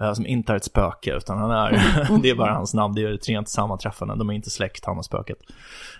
[0.00, 1.70] eh, Som inte är ett spöke utan han är,
[2.22, 4.98] det är bara hans namn, det är ett rent sammanträffande, de är inte släkt han
[4.98, 5.38] och spöket.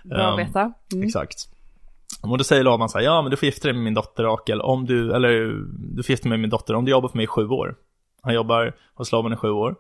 [0.04, 0.72] Bra att Ehm, veta.
[0.92, 1.06] Mm.
[1.06, 1.36] Exakt.
[2.22, 4.22] Och då säger Laban så här, ja men du får gifta dig med min dotter
[4.24, 5.30] Rakel om du, eller
[5.96, 7.74] du får gifta dig med min dotter om du jobbar för mig i sju år.
[8.22, 9.74] Han jobbar hos Laban i sju år.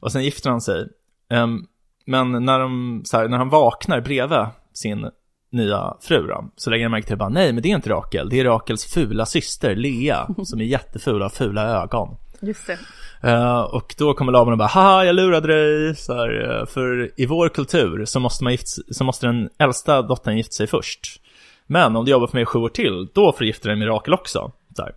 [0.00, 0.88] Och sen gifter han sig.
[1.30, 1.66] Ehm,
[2.06, 5.10] men när, de, här, när han vaknar bredvid sin
[5.52, 8.28] nya fru då, så lägger han märke till bara, nej men det är inte Rakel,
[8.28, 12.16] det är Rakels fula syster Lea, som är jätteful och har fula ögon.
[12.40, 12.78] Just det.
[13.22, 15.96] Eh, och då kommer Laban och bara, haha, jag lurade dig.
[15.96, 20.02] Så här, eh, för i vår kultur så måste, man gift, så måste den äldsta
[20.02, 21.20] dottern gifta sig först.
[21.66, 23.76] Men om du jobbar för mig i sju år till, då får du gifta dig
[23.76, 24.52] med Rakel också.
[24.76, 24.94] Så här.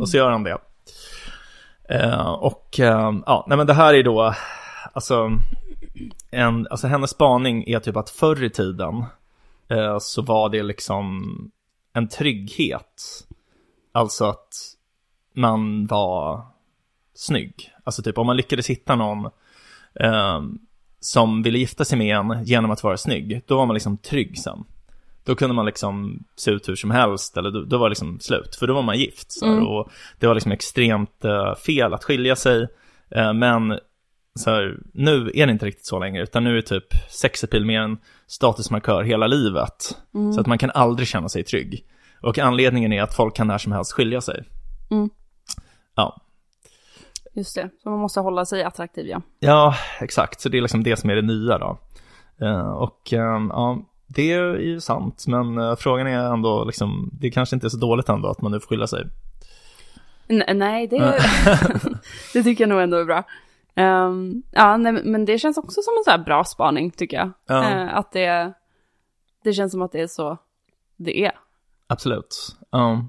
[0.00, 0.58] Och så gör han det.
[1.88, 4.34] Eh, och eh, ja, nej men det här är då,
[4.92, 5.30] alltså,
[6.30, 9.04] en, alltså hennes spaning är typ att förr i tiden
[9.98, 11.24] så var det liksom
[11.92, 13.26] en trygghet.
[13.92, 14.48] Alltså att
[15.34, 16.46] man var
[17.14, 17.72] snygg.
[17.84, 19.24] Alltså typ om man lyckades hitta någon
[20.00, 20.40] eh,
[21.00, 24.38] som ville gifta sig med en genom att vara snygg, då var man liksom trygg
[24.38, 24.64] sen.
[25.24, 28.20] Då kunde man liksom se ut hur som helst, eller då, då var det liksom
[28.20, 29.32] slut, för då var man gift.
[29.32, 29.66] Så Mm.
[29.66, 32.68] Och det var liksom extremt eh, fel att skilja sig,
[33.10, 33.78] eh, men
[34.34, 37.80] så här, nu är det inte riktigt så längre, utan nu är typ sexappeal mer
[37.80, 39.96] en statusmarkör hela livet.
[40.34, 41.84] Så att man kan aldrig känna sig trygg.
[42.22, 44.44] Och anledningen är att folk kan när som helst skilja sig.
[44.90, 45.10] Mm.
[45.94, 46.16] Ja,
[47.34, 47.70] Just det.
[47.82, 49.22] Så man måste hålla sig attraktiv, ja.
[49.40, 50.40] Ja, exakt.
[50.40, 51.78] Så det är liksom det som är det nya då.
[52.40, 57.30] Eh, och eh, ja, det är ju sant, men eh, frågan är ändå liksom, det
[57.30, 59.04] kanske inte är så dåligt ändå att man nu får skilja sig.
[60.28, 60.96] N- nej, det,
[62.32, 63.22] det tycker jag nog ändå är bra.
[63.74, 67.30] Ehm, ja, nej, men det känns också som en så här bra spaning, tycker jag.
[67.46, 67.70] Ja.
[67.70, 68.52] Eh, att det,
[69.44, 70.38] det känns som att det är så
[70.96, 71.32] det är.
[71.86, 72.56] Absolut.
[72.70, 73.06] Ja.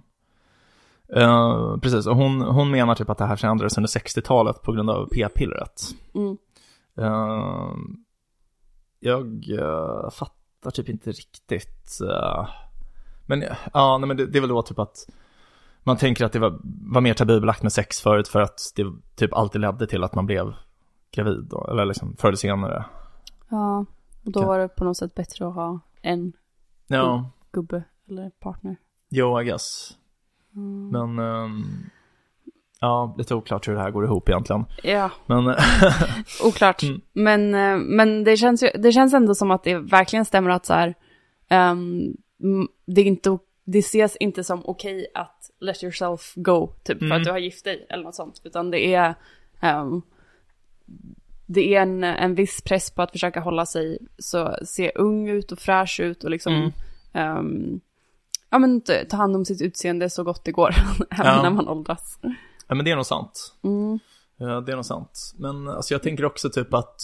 [1.15, 4.89] Eh, precis, och hon, hon menar typ att det här förändrades under 60-talet på grund
[4.89, 5.81] av p-pillret.
[6.15, 6.37] Mm.
[6.97, 7.71] Eh,
[8.99, 11.99] jag eh, fattar typ inte riktigt.
[13.25, 15.07] men ja, nej, men det, det är väl då typ att
[15.83, 19.33] man tänker att det var, var mer tabubelagt med sex förut för att det typ
[19.33, 20.53] alltid ledde till att man blev
[21.11, 22.85] gravid då, eller liksom förr eller senare.
[23.49, 23.85] Ja,
[24.25, 26.33] och då var det på något sätt bättre att ha en
[26.87, 28.75] Ja, gubbe eller partner.
[29.09, 29.97] jo, I guess.
[30.91, 31.63] Men ehm,
[32.79, 34.65] ja, lite oklart hur det här går ihop egentligen.
[34.83, 35.47] Ja, Men
[36.43, 36.83] oklart.
[36.83, 37.01] Mm.
[37.13, 40.65] Men, eh, men det, känns ju, det känns ändå som att det verkligen stämmer att
[40.65, 40.95] så här,
[41.49, 42.15] mm,
[42.85, 47.17] det, är inte, det ses inte som okej att let yourself go, typ för Mm.
[47.17, 48.41] att du har gift dig eller något sånt.
[48.43, 49.15] Utan det är,
[49.61, 50.01] ehm,
[51.45, 55.51] det är en, en viss press på att försöka hålla sig så, se ung ut
[55.51, 56.71] och fräsch ut och liksom, Mm.
[57.13, 57.79] ehm,
[58.49, 60.69] ja men ta hand om sitt utseende så gott det går,
[61.09, 61.41] även Ja.
[61.43, 62.19] när man åldras.
[62.67, 63.55] Ja, men det är nog sant.
[63.63, 63.99] Mm.
[64.37, 65.33] Ja, det är nog sant.
[65.37, 67.01] Men alltså jag tänker också typ att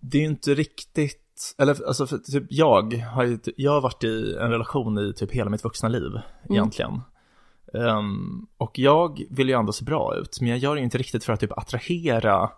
[0.00, 4.04] det är ju inte riktigt, eller alltså för, typ jag har ju, jag har varit
[4.04, 6.12] i en relation i typ hela mitt vuxna liv
[6.50, 7.00] egentligen.
[7.74, 10.98] Ehm, och jag vill ju ändå se bra ut, men jag gör det ju inte
[10.98, 12.50] riktigt för att typ attrahera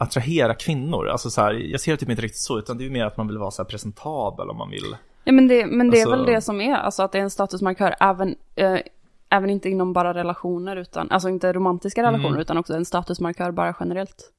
[0.00, 2.86] attrahera kvinnor, alltså så här, jag ser det typ inte riktigt så, utan det är
[2.86, 4.96] ju mer att man vill vara så här presentabel om man vill.
[5.24, 7.22] Ja men det, men det Alltså- är väl det som är, alltså att det är
[7.22, 8.78] en statusmarkör även, eh,
[9.28, 12.40] även inte inom bara relationer utan, alltså inte romantiska relationer Mm.
[12.40, 14.32] utan också en statusmarkör bara generellt.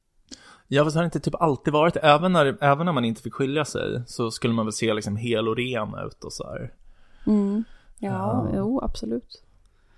[0.68, 3.34] Ja, fast har det inte typ alltid varit, även när, även när man inte fick
[3.34, 6.72] skilja sig, så skulle man väl se liksom hel och ren ut och så här.
[7.28, 7.64] Mm.
[7.98, 8.48] Ja, Ja.
[8.58, 9.44] jo absolut.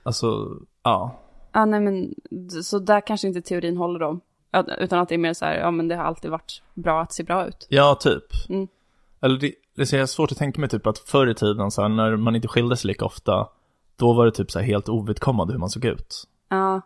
[0.04, 1.20] Alltså, ja.
[1.52, 2.16] Ja nej men,
[2.64, 4.20] så där kanske inte teorin håller då.
[4.80, 7.14] Utan att det är mer så här, ja men det har alltid varit bra att
[7.14, 7.68] se bra ut.
[7.70, 8.24] Ja, typ.
[8.50, 8.68] Mm.
[9.22, 11.90] Eller det, det är svårt att tänka mig typ att förr i tiden så här,
[11.90, 13.48] när man inte skilde sig lika ofta,
[13.96, 16.28] då var det typ så här helt ovidkommande hur man såg ut.
[16.50, 16.82] Ja,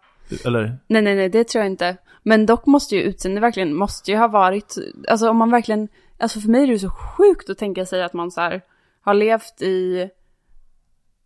[0.45, 1.97] Eller, nej nej nej det tror jag inte.
[2.23, 4.75] Men dock måste ju utseende verkligen, måste ju ha varit,
[5.07, 5.87] alltså om man verkligen,
[6.19, 8.61] alltså för mig är det ju så sjukt att tänka sig att man så här
[9.01, 10.09] har levt i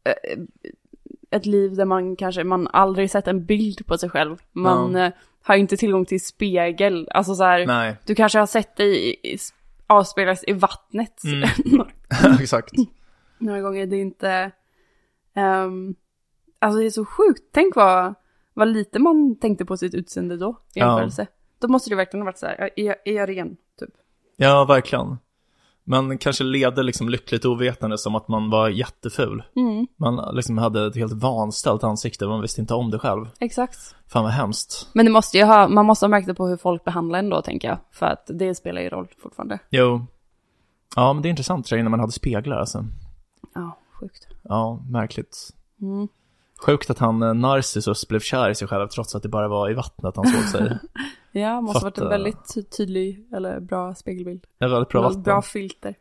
[0.03, 0.39] eh,
[1.31, 4.37] ett liv där man kanske, man aldrig sett en bild på sig själv.
[4.51, 5.05] Man Ja.
[5.05, 5.11] eh,
[5.43, 9.33] har inte tillgång till spegel, alltså så här, nej, du kanske har sett dig i,
[9.33, 9.37] i,
[9.87, 11.49] avspeglas i vattnet Mm.
[12.41, 12.71] exakt.
[13.37, 13.85] några gånger.
[13.85, 14.51] Det är inte,
[15.33, 15.95] ehm,
[16.59, 17.43] alltså det är så sjukt.
[17.51, 18.13] Tänk vad,
[18.53, 20.85] vad lite man tänkte på sitt utseende då, i Ja.
[20.85, 21.27] jämförelse.
[21.59, 23.89] Då måste det verkligen ha varit så här, är jag, är jag ren, typ?
[24.37, 25.17] Ja, verkligen.
[25.91, 29.43] Man kanske leder liksom lyckligt ovetande som att man var jätteful.
[29.55, 33.25] Mm, Man liksom hade ett helt vanställt ansikte, man visste inte om det själv.
[33.39, 33.95] exakt.
[34.07, 34.89] Fan vad hemskt.
[34.93, 37.29] Men det måste ju ha, man måste ha märkt det på hur folk behandlar en
[37.29, 37.77] då, tänker jag.
[37.91, 39.59] För att det spelar ju roll fortfarande.
[39.69, 40.05] Jo.
[40.95, 42.85] Ja, men det är intressant tror jag, innan man hade speglar alltså.
[43.55, 44.27] Ja, sjukt.
[44.43, 45.49] Ja, märkligt.
[45.81, 46.07] Mm.
[46.65, 49.71] Sjukt att han, eh, Narcissus, blev kär i sig själv trots att det bara var
[49.71, 50.79] i vattnet han såg sig.
[51.31, 54.45] Ja, måste ha varit en väldigt ty- tydlig, eller bra spegelbild.
[54.57, 55.23] Var väldigt bra vatten.
[55.23, 55.95] bra filter.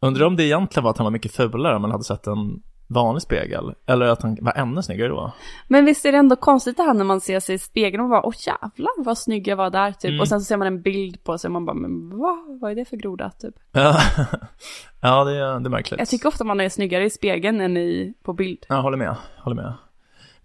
[0.00, 2.62] Undrar om det egentligen var att han var mycket fulare om man hade sett en
[2.86, 3.74] vanlig spegel.
[3.86, 5.32] Eller att han var ännu snyggare då.
[5.68, 8.10] Men visst är det ändå konstigt det här när man ser sig i spegeln och
[8.10, 10.08] bara åh jävlar vad snygg jag var där typ.
[10.08, 10.20] Mm.
[10.20, 12.70] Och sen så ser man en bild på sig och man bara men vad, vad
[12.70, 13.54] är det för groda typ.
[13.72, 14.00] Ja,
[15.00, 16.00] ja det, är, det är märkligt.
[16.00, 18.66] Jag tycker ofta man är snyggare i spegeln än i, på bild.
[18.68, 19.74] Ja, håller med, håller med.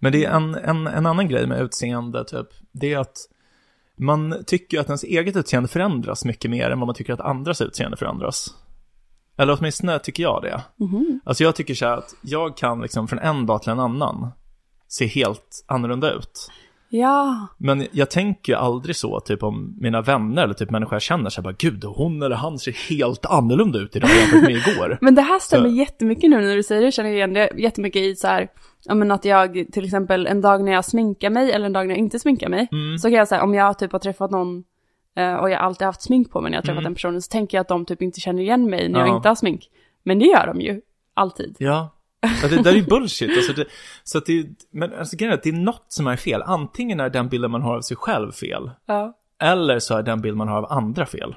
[0.02, 2.46] Men det är en, en, en annan grej med utseende, typ.
[2.72, 3.16] Det är att
[3.96, 7.60] man tycker att ens eget utseende förändras mycket mer än vad man tycker att andras
[7.60, 8.54] utseende förändras.
[9.36, 10.62] Eller åtminstone tycker jag det.
[10.76, 11.20] Mhm.
[11.24, 14.30] Alltså jag tycker så här att jag kan liksom från en dag till en annan
[14.88, 16.50] se helt annorlunda ut.
[16.94, 21.02] Ja, Men jag tänker ju aldrig så, typ om mina vänner eller typ människor jag
[21.02, 24.50] känner, så här bara gud, hon eller han ser helt annorlunda ut idag jämfört med
[24.50, 24.98] igår.
[25.00, 27.50] men det här stämmer Så- jättemycket nu när du säger det, känner jag igen det
[27.56, 28.48] jättemycket i så här,
[28.84, 31.86] ja men att jag till exempel en dag när jag sminkar mig eller en dag
[31.86, 32.98] när jag inte sminkar mig, Mm.
[32.98, 34.64] så kan jag säga om jag typ har träffat någon
[35.16, 36.84] eh, och jag har alltid haft smink på mig när jag har träffat Mm.
[36.84, 39.06] den personen, så tänker jag att de typ inte känner igen mig när Ja.
[39.06, 39.68] jag inte har smink.
[40.02, 40.80] Men det gör de ju,
[41.14, 41.56] alltid.
[41.58, 41.94] Ja,
[42.42, 43.36] ja det där är ju bullshit.
[43.36, 43.64] Alltså det,
[44.04, 46.42] så att det, men alltså grejen är att det är något som är fel.
[46.42, 49.16] Antingen är den bilden man har av sig själv fel, Ja.
[49.42, 51.34] eller så är den bild man har av andra fel.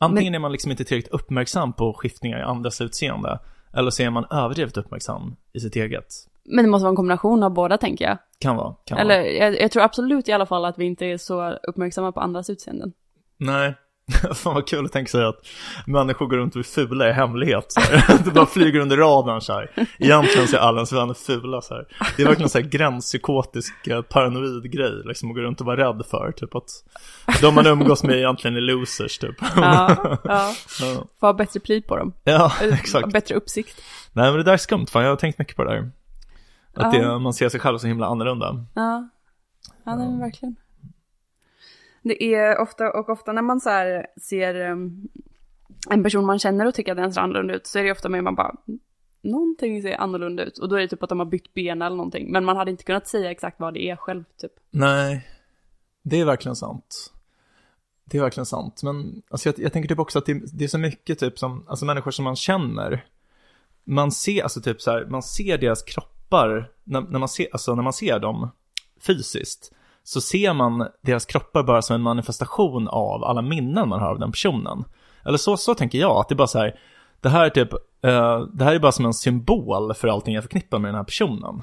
[0.00, 3.38] Antingen är man liksom inte tillräckligt uppmärksam på skiftningar i andras utseende,
[3.74, 6.06] eller så är man överdrivet uppmärksam i sitt eget.
[6.44, 8.18] Men det måste vara en kombination av båda tänker jag.
[8.38, 9.28] Kan vara, kan Eller vara.
[9.30, 12.50] jag, jag tror absolut i alla fall att vi inte är så uppmärksamma på andras
[12.50, 12.92] utseenden.
[13.36, 13.74] Nej.
[14.34, 15.46] Fan vad kul att tänka sig att
[15.86, 17.64] människor går runt och är fula i hemlighet.
[17.68, 18.18] Så här.
[18.24, 19.86] Det bara flyger under radarn så här.
[19.98, 21.86] Egentligen så är alla ens vänner fula så här.
[22.16, 25.88] Det är verkligen så här gränspsykotisk eh, paranoid grej liksom att gå runt och vara
[25.88, 26.32] rädd för.
[26.36, 26.68] Typ att
[27.40, 29.36] de man umgås med egentligen är losers typ.
[29.56, 30.54] Ja, ja.
[30.80, 32.12] Ja, Få ha bättre pli på dem.
[32.24, 33.12] ja Eller exakt.
[33.12, 33.82] Bättre uppsikt.
[34.12, 35.90] Nej men det där är skumt fan, jag har tänkt mycket på det där.
[36.74, 38.66] Att det, man ser sig själv så himla annorlunda.
[38.74, 39.08] Ja,
[39.84, 40.56] ja nej, men verkligen.
[42.02, 45.08] Det är ofta, och ofta när man så här ser um,
[45.90, 48.08] en person man känner och tycker att den ser annorlunda ut, så är det ofta
[48.08, 48.54] med man bara,
[49.22, 50.58] någonting ser annorlunda ut.
[50.58, 52.32] Och då är det typ att de har bytt ben eller någonting.
[52.32, 54.52] Men man hade inte kunnat säga exakt vad det är själv, typ.
[54.70, 55.28] Nej,
[56.02, 57.12] det är verkligen sant.
[58.04, 58.82] Det är verkligen sant.
[58.82, 61.68] Men alltså, jag, jag tänker typ också att det, det är så mycket typ som,
[61.68, 63.06] alltså människor som man känner.
[63.84, 67.74] Man ser, alltså typ så här, man ser deras kroppar, när, när, man ser, alltså
[67.74, 68.50] när man ser dem
[69.00, 69.72] fysiskt,
[70.04, 74.18] så ser man deras kroppar bara som en manifestation av alla minnen man har av
[74.18, 74.84] den personen.
[75.24, 76.78] Eller så, så tänker jag, att det är bara så här,
[77.20, 80.44] det här är typ, eh, det här är bara som en symbol för allting jag
[80.44, 81.62] förknippar med den här personen.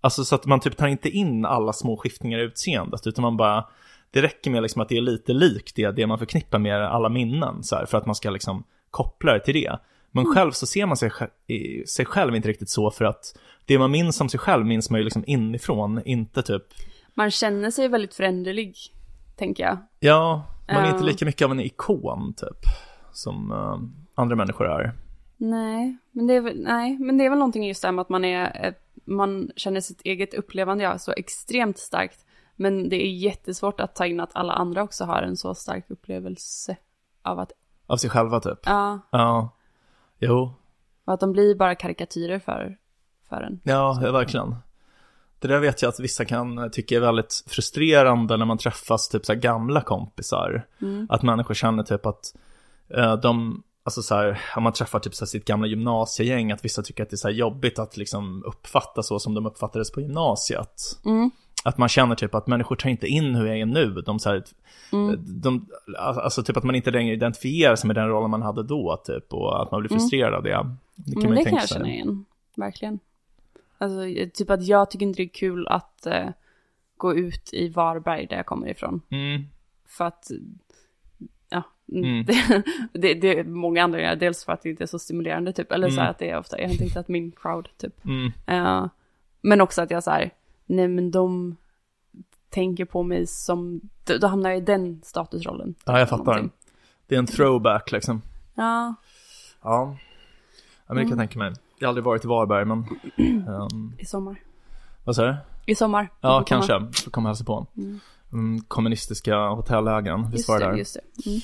[0.00, 3.36] Alltså så att man typ tar inte in alla små skiftningar i utseendet, utan man
[3.36, 3.64] bara,
[4.10, 7.08] det räcker med liksom att det är lite likt det, det man förknippar med alla
[7.08, 9.78] minnen, så här, för att man ska liksom koppla det till det.
[10.10, 11.10] Men själv så ser man sig,
[11.86, 15.00] sig själv inte riktigt så, för att det man minns om sig själv minns man
[15.00, 16.62] ju liksom inifrån, inte typ,
[17.14, 18.76] Man känner sig väldigt föränderlig,
[19.36, 19.76] tänker jag.
[20.00, 20.92] ja, man är Ja.
[20.92, 22.58] inte lika mycket av en ikon typ,
[23.12, 23.78] som eh,
[24.14, 24.92] andra människor är.
[25.36, 28.02] Nej, men det är väl, nej, men det är väl någonting just det här med
[28.02, 32.26] att man är, ett- man känner sitt eget upplevande ja, så extremt starkt.
[32.56, 35.84] Men det är jättesvårt att ta in att alla andra också har en så stark
[35.90, 36.76] upplevelse
[37.22, 37.52] av att,
[37.86, 38.58] Av sig själva typ.
[38.64, 39.48] ja, Ja,
[40.18, 40.54] jo,
[41.04, 42.76] och att de blir bara karikatyrer för,
[43.28, 43.60] för en.
[43.64, 44.54] Ja, verkligen.
[45.44, 49.26] Det där vet jag att vissa kan tycka är väldigt frustrerande när man träffas typ
[49.26, 50.66] så här gamla kompisar.
[51.08, 52.36] Att människor känner typ att
[52.94, 56.64] eh, de, alltså så här, om man träffar typ så här sitt gamla gymnasiegäng, att
[56.64, 59.92] vissa tycker att det är så här jobbigt att liksom uppfatta så som de uppfattades
[59.92, 60.82] på gymnasiet.
[61.04, 61.30] Mm.
[61.64, 63.90] Att man känner typ att människor tar inte in hur jag är nu.
[63.90, 64.44] De, så här,
[65.42, 69.02] de, alltså typ att man inte längre identifierar sig med den rollen man hade då
[69.06, 69.32] typ.
[69.32, 70.76] Och att man blir frustrerad av det.
[70.96, 71.76] Det kan Men man ju det kan tänka jag sig.
[71.76, 72.24] känna igen,
[72.56, 72.98] verkligen.
[73.84, 74.00] Alltså,
[74.34, 76.28] typ att jag tycker inte det är kul att eh,
[76.96, 79.00] gå ut i Varberg där jag kommer ifrån.
[79.10, 79.42] Mm,
[79.86, 80.30] För att,
[81.48, 82.24] ja, Mm.
[82.24, 84.16] det, det, det är många anledningar.
[84.16, 86.10] Dels för att det inte är så stimulerande typ, eller så här Mm.
[86.10, 88.04] att det är ofta, jag har inte hittat min crowd typ.
[88.04, 88.32] mm.
[88.46, 88.88] Eh,
[89.40, 90.30] men också att jag så här,
[90.66, 91.56] nej men de
[92.50, 95.74] tänker på mig som, då, då hamnar jag i den statusrollen.
[95.84, 96.24] Ja, jag fattar.
[96.24, 96.50] någonting.
[97.06, 98.22] Det är en throwback liksom.
[98.54, 98.94] Ja,
[99.62, 99.96] Ja.
[100.86, 101.52] Ja, men det kan jag tänka mig.
[101.84, 102.78] Jag har aldrig varit i Varberg, men...
[103.48, 104.36] ehm, i sommar.
[105.04, 105.72] vad säger du?
[105.72, 106.08] I sommar.
[106.20, 106.66] Ja, får komma.
[106.66, 107.02] kanske.
[107.04, 107.66] Får komma och hälsa på.
[108.32, 110.78] Mm, kommunistiska hotellägaren, visst var det det, där?
[110.78, 111.30] just det.
[111.30, 111.40] Mm.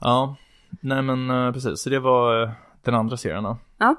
[0.00, 0.36] Ja.
[0.80, 1.80] Nej, men eh, precis.
[1.80, 2.50] Så det var eh,
[2.82, 3.56] den andra serien då.
[3.78, 3.96] Ja.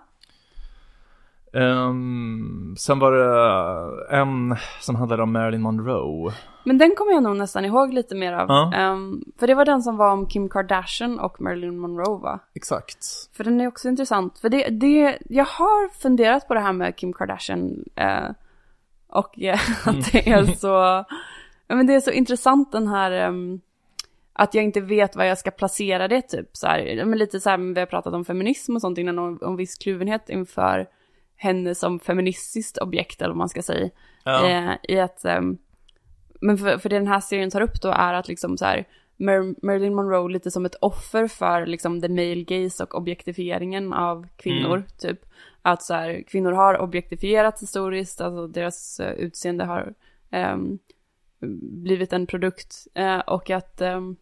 [1.54, 6.34] Ehm, sen var det en som handlade om Marilyn Monroe.
[6.63, 8.48] Men den kommer jag nog nästan ihåg lite mer av.
[8.50, 8.74] Ja.
[8.74, 12.39] Ehm, för det var den som var om Kim Kardashian och Marilyn Monroe va?
[12.56, 13.06] Exakt.
[13.34, 14.39] För den är också intressant.
[14.39, 17.84] För det, det jag har funderat på det här med Kim Kardashian.
[17.96, 18.30] Eh,
[19.08, 21.06] och eh, att det är så,
[21.68, 23.62] men det är så intressant den här, ehm,
[24.34, 26.50] att jag inte vet var jag ska placera det typ.
[26.54, 29.39] Så här, men lite så här, vi har pratat om feminism och sånt innan, om,
[29.42, 30.88] om viss kluvenhet inför
[31.44, 33.90] henne som feministiskt objekt eller vad man ska säga.
[34.24, 34.50] Ja.
[34.50, 35.58] Eh, I att, ehm,
[36.42, 38.88] men för, för det den här serien tar upp då är att liksom så här,
[39.18, 44.28] Mar- Marilyn Monroe lite som ett offer för liksom the male gaze och objektifieringen av
[44.36, 45.20] kvinnor, typ.
[45.62, 49.94] att så här, kvinnor har objektifierats historiskt, alltså deras eh, utseende har
[50.32, 50.80] ehm,
[51.84, 54.16] blivit en produkt eh, och att ehm,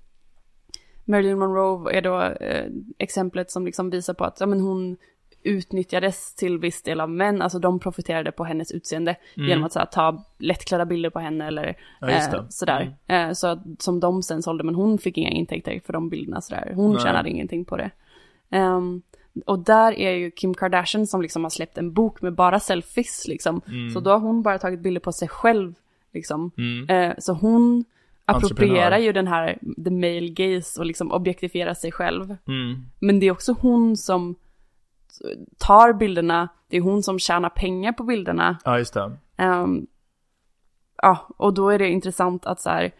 [1.06, 4.98] Marilyn Monroe är då eh, exemplet som liksom visar på att ja, men hon
[5.44, 9.80] utnyttjades till viss del av män, alltså de profiterade på hennes utseende genom att så
[9.80, 12.16] här, ta lättklädda bilder på henne eller Mm.
[12.16, 12.96] Ja, eh, sådär.
[13.08, 16.42] Eh, så att, som de sen sålde, men hon fick inga intäkter för de bilderna
[16.42, 16.72] sådär.
[16.76, 17.04] Hon Nej.
[17.04, 17.92] tjänade ingenting på det.
[18.50, 19.02] Ehm,
[19.46, 23.28] och där är ju Kim Kardashian som liksom har släppt en bok med bara selfies
[23.28, 23.62] liksom.
[23.68, 23.90] Mm.
[23.90, 25.74] Så då har hon bara tagit bilder på sig själv
[26.14, 26.52] liksom.
[26.58, 26.90] Mm.
[26.90, 27.86] Eh, så hon
[28.26, 32.36] approprierar ju den här the male gaze och liksom objektifierar sig själv.
[32.48, 32.86] Mm.
[33.00, 34.36] Men det är också hon som
[35.58, 38.58] tar bilderna, det är hon som tjänar pengar på bilderna.
[38.66, 39.18] Ja, just det.
[39.38, 39.88] Ehm,
[41.02, 42.92] ja, och då är det intressant att så här,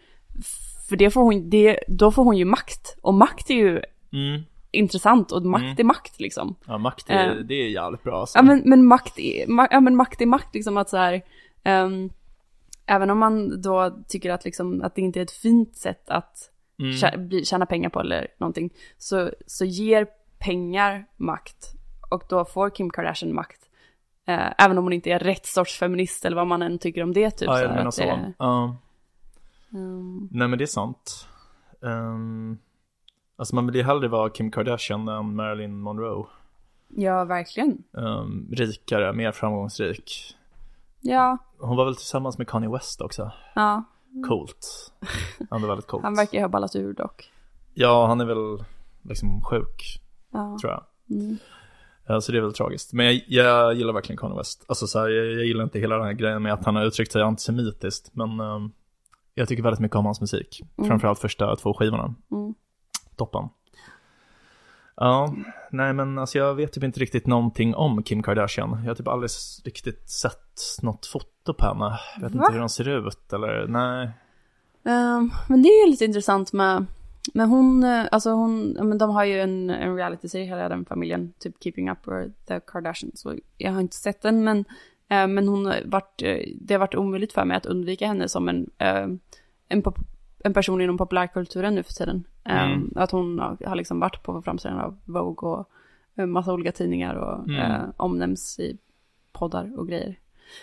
[0.88, 2.96] för det får hon, det, då får hon ju makt.
[3.02, 4.42] Och makt är ju Mm.
[4.70, 5.76] intressant och makt Mm.
[5.78, 6.54] är makt liksom.
[6.66, 7.34] Ja, makt är, Eh.
[7.34, 8.38] det är jävligt bra alltså.
[8.38, 11.22] Ja men, men makt är, ma, ja men makt är makt liksom att så här,
[11.64, 12.10] ehm,
[12.86, 16.48] även om man då tycker att liksom, att det inte är ett fint sätt att
[16.78, 17.44] Mm.
[17.44, 20.06] tjäna pengar på eller någonting, så, så ger
[20.38, 21.72] pengar makt.
[22.12, 23.60] Och då får Kim Kardashian makt.
[24.26, 27.12] Eh, även om hon inte är rätt sorts feminist eller vad man än tycker om
[27.12, 27.46] det typ.
[27.48, 28.02] Ja, jag menar så.
[28.02, 28.76] det- Ja.
[29.74, 31.28] ehm, Nej, men det är sant.
[31.80, 32.58] Um,
[33.36, 36.26] alltså man vill ju hellre vara Kim Kardashian än Marilyn Monroe.
[36.88, 37.82] ja, verkligen.
[37.92, 40.36] Um, rikare, mer framgångsrik.
[41.00, 43.32] Ja, Hon var väl tillsammans med Kanye West också.
[43.54, 43.84] ja.
[44.28, 44.92] Coolt.
[45.50, 46.02] Han är väldigt coolt.
[46.04, 47.32] Han verkar ju ha ballat ur dock.
[47.74, 48.64] Ja, han är väl
[49.02, 50.58] liksom sjuk, Ja.
[50.60, 50.84] tror jag.
[51.10, 51.36] Mm.
[52.12, 52.92] Ja, så det är väl tragiskt.
[52.92, 54.64] Men jag, jag gillar verkligen Kanye West.
[54.66, 56.84] Alltså så här, jag, jag gillar inte hela den här grejen med att han har
[56.84, 58.10] uttryckt sig antisemitiskt.
[58.12, 58.70] Men ehm,
[59.34, 60.62] jag tycker väldigt mycket om hans musik.
[60.78, 60.88] Mm.
[60.88, 62.14] Framförallt första två skivorna.
[62.30, 62.54] Mm.
[63.16, 63.48] Toppen.
[64.96, 65.34] Ja,
[65.70, 68.70] nej men alltså jag vet typ inte riktigt någonting om Kim Kardashian.
[68.82, 69.30] Jag har typ aldrig
[69.64, 71.98] riktigt sett något foto på henne.
[72.16, 72.44] Jag vet Va?
[72.44, 74.10] inte hur hon ser ut eller nej.
[74.84, 76.86] Ehm, men det är ju lite intressant med,
[77.34, 81.32] med hon, eh, alltså hon, men de har ju en, en reality-serie, hela den familjen,
[81.38, 83.20] typ Keeping Up or The Kardashians.
[83.20, 84.58] Så jag har inte sett den, men,
[85.08, 88.28] eh, men hon har varit, eh, det har varit omöjligt för mig att undvika henne
[88.28, 89.06] som en, eh,
[89.68, 89.98] en, pop,
[90.44, 92.24] en person inom populärkulturen nu för tiden.
[92.44, 92.92] Eh, Mm.
[92.96, 95.68] Att hon har, har liksom varit på framsidan av Vogue och
[96.14, 97.60] en massa olika tidningar och Mm.
[97.60, 98.78] eh, omnämns i
[99.32, 100.18] poddar och grejer.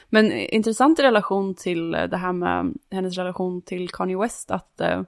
[0.09, 4.51] Men eh, intressant i relation till eh, det här med hennes relation till Kanye West,
[4.51, 5.01] att eh, eh,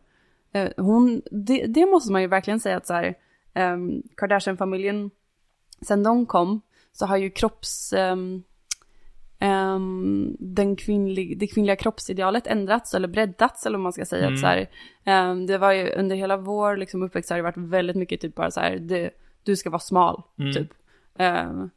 [0.77, 3.15] hon, det, det måste man ju verkligen säga att så här,
[3.53, 5.11] ehm, Kardashian-familjen,
[5.81, 6.61] sen de kom,
[6.91, 8.43] så har ju kropps, ehm,
[9.39, 14.23] ehm, den kvinnlig, det kvinnliga kroppsidealet ändrats eller breddats eller vad man ska säga.
[14.23, 14.33] Mm.
[14.33, 14.69] Att så här,
[15.03, 18.35] ehm, det var ju under hela vår liksom, uppväxt har det varit väldigt mycket typ
[18.35, 19.09] bara så här, det,
[19.43, 20.53] du ska vara smal, Mm.
[20.53, 20.67] typ.
[21.19, 21.69] Um,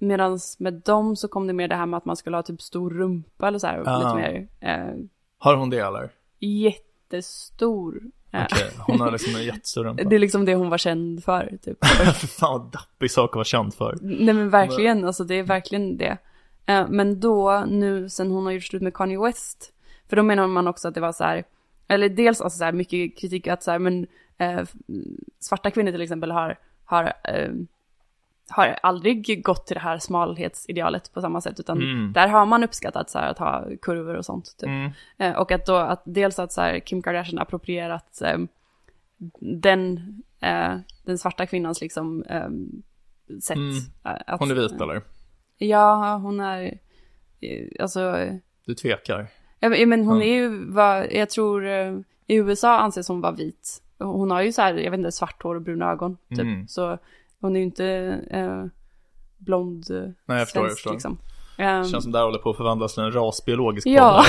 [0.00, 2.62] Medan med dem så kom det mer det här med att man skulle ha typ
[2.62, 3.98] stor rumpa eller så här, Ah.
[3.98, 4.94] lite mer eh,
[5.38, 6.10] Har hon det eller?
[6.38, 8.02] jättestor.
[8.32, 10.04] Okej, hon har liksom en jättestor rumpa.
[10.04, 11.84] Det är liksom det hon var känd för, typ.
[12.38, 13.98] Fan vad dappig sak att vara känd för.
[14.00, 16.18] Nej men verkligen, alltså det är verkligen det.
[16.66, 19.72] Eh, men då, nu sen hon har gjort slut med Kanye West,
[20.08, 21.44] för då menar man också att det var så här,
[21.88, 24.06] eller dels alltså så här mycket kritik att så här, men
[24.38, 24.60] eh,
[25.40, 27.50] svarta kvinnor till exempel har, har, eh,
[28.50, 32.12] har aldrig gått till det här smalhetsidealet på samma sätt, utan Mm.
[32.12, 34.44] där har man uppskattat så här, att ha kurvor och sånt.
[34.58, 34.68] Typ.
[34.68, 34.90] Mm.
[35.18, 38.38] Eh, och att då, att dels att så här, Kim Kardashian approprierat eh,
[39.40, 39.98] den,
[40.40, 42.48] eh, den svarta kvinnans liksom eh,
[43.40, 43.56] sätt.
[43.56, 43.74] Mm.
[44.02, 45.02] Att, Hon är vit eller?
[45.58, 46.78] Ja, hon är,
[47.40, 48.26] eh, alltså,
[48.66, 49.26] Du tvekar.
[49.60, 51.94] ja, men- hon är ju, vad, jag tror, eh,
[52.26, 53.82] i USA anses hon vara vit.
[53.98, 56.38] Hon har ju så här, jag vet inte, svart hår och bruna ögon, typ.
[56.40, 56.68] Mm.
[56.68, 56.98] Så
[57.40, 57.86] hon är ju inte
[58.30, 58.64] eh,
[59.38, 60.92] blond Nej, jag förstår, jag svensk, förstår.
[60.92, 61.18] liksom.
[61.58, 64.24] Ehm, Känns som det här håller på att förvandlas till en rasbiologisk Ja.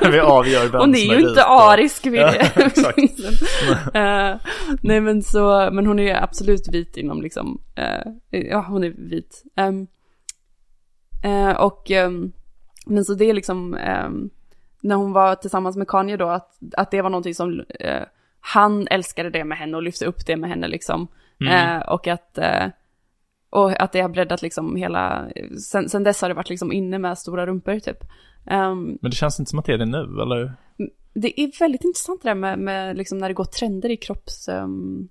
[0.00, 0.12] podd.
[0.12, 2.38] Vi avgör vem Hon är ju vit inte arisk vid Ja, det.
[2.66, 2.98] exakt.
[3.94, 4.36] Eh,
[4.82, 8.12] nej men så, men hon är ju absolut vit inom liksom, eh,
[8.50, 9.42] ja hon är vit.
[9.56, 9.86] Ehm,
[11.24, 12.32] eh, och, ehm,
[12.86, 13.70] men så det är liksom,
[14.82, 17.64] när hon var tillsammans med Kanye då, att, att det var någonting som,
[18.40, 21.08] han älskade det med henne och lyfte upp det med henne liksom.
[21.40, 21.76] Mm.
[21.76, 22.66] Eh, och att, eh,
[23.50, 25.28] och att det har breddat liksom hela,
[25.70, 27.98] sen, sen dess har det varit liksom inne med stora rumpor typ.
[28.46, 30.52] Ehm, Men det känns inte som att det är det nu, eller?
[31.14, 34.48] det är väldigt intressant det där med, med liksom när det går trender i kropps...
[34.48, 35.08] ehm,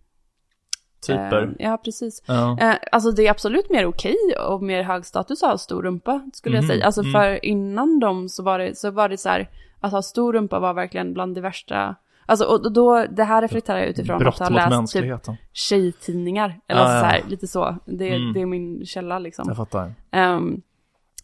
[1.07, 1.43] Typer.
[1.59, 2.23] eh, ja, precis.
[2.27, 2.57] ja.
[2.61, 4.15] Eh, alltså det är absolut mer okej
[4.49, 6.85] och mer hög status att ha stor rumpa, skulle jag Mhm, säga.
[6.85, 7.11] Alltså mm.
[7.13, 9.49] för innan dem så var det så, var det så här,
[9.79, 11.95] att ha stor rumpa var verkligen bland det värsta
[12.25, 15.19] Alltså och då, det här reflekterar jag utifrån Brott att ha läst typ
[15.53, 16.59] tjejtidningar.
[16.67, 17.75] Eller Ah, alltså så här, lite så.
[17.85, 18.33] Det, Mm.
[18.33, 19.45] det är min källa liksom.
[19.47, 19.93] Jag fattar.
[20.11, 20.61] Um,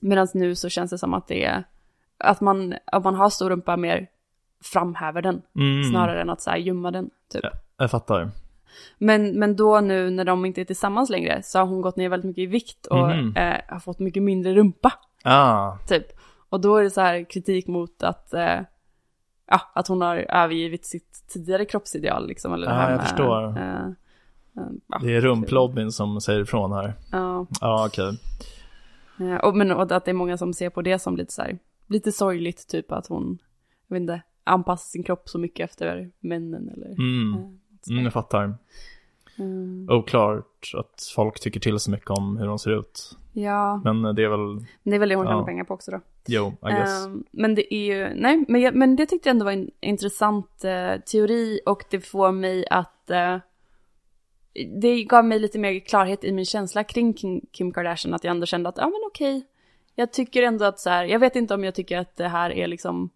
[0.02, 1.64] Medan nu så känns det som att det är,
[2.18, 4.08] att man, om man har stor rumpa mer
[4.64, 5.42] framhäver den.
[5.56, 7.10] Mm, Snarare än att så här gömma den.
[7.32, 7.44] Typ.
[7.44, 7.50] Ja.
[7.78, 8.32] Jag fattar.
[8.98, 12.10] Men, men då nu när de inte är tillsammans längre så har hon gått ner
[12.10, 13.36] väldigt mycket i vikt och Mhm.
[13.38, 14.94] eh, har fått mycket mindre rumpa.
[15.24, 16.06] Ah, Typ.
[16.50, 18.60] Och då är det så här kritik mot att, eh,
[19.48, 22.54] ja, att hon har övergivit sitt tidigare kroppsideal liksom.
[22.54, 23.58] Eller det Ja, här jag med, förstår.
[23.58, 26.94] eh, eh, ja, det är rumplobbyn som säger ifrån här.
[27.12, 27.46] ja.
[27.62, 28.20] Ja, okej.
[29.20, 31.42] Eh, Och, men och att det är många som ser på det som lite så
[31.42, 33.38] här, lite sorgligt typ att hon,
[33.88, 36.88] jag vet inte, anpassar sin kropp så mycket efter männen eller.
[36.88, 37.34] Mm.
[37.34, 37.40] eh.
[37.90, 38.58] Mm, jag fattar.
[39.40, 39.88] Mm.
[39.90, 43.18] Oklart att folk tycker till så mycket om hur de ser ut.
[43.34, 45.46] Ja, Men det är väl, det är väl det hon tjänar Ja.
[45.46, 46.00] pengar på också då.
[46.28, 47.06] jo, I guess.
[47.06, 49.72] Ehm, men det är ju, nej, men, jag, men det tyckte jag ändå var en
[49.82, 53.38] intressant eh, teori och det får mig att, eh,
[54.82, 57.14] det gav mig lite mer klarhet i min känsla kring
[57.52, 59.46] Kim, Kardashian, att jag ändå kände att, ja men okej,
[59.96, 62.50] jag tycker ändå att så här, jag vet inte om jag tycker att det här
[62.52, 63.10] är liksom,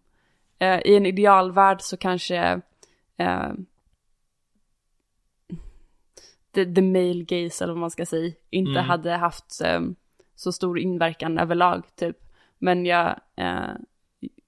[0.60, 2.62] eh, i en idealvärld så kanske,
[6.52, 8.86] the, the male gaze eller vad man ska säga, inte Mm.
[8.86, 9.82] hade haft eh,
[10.36, 12.18] så stor inverkan överlag typ.
[12.58, 13.70] Men jag, eh,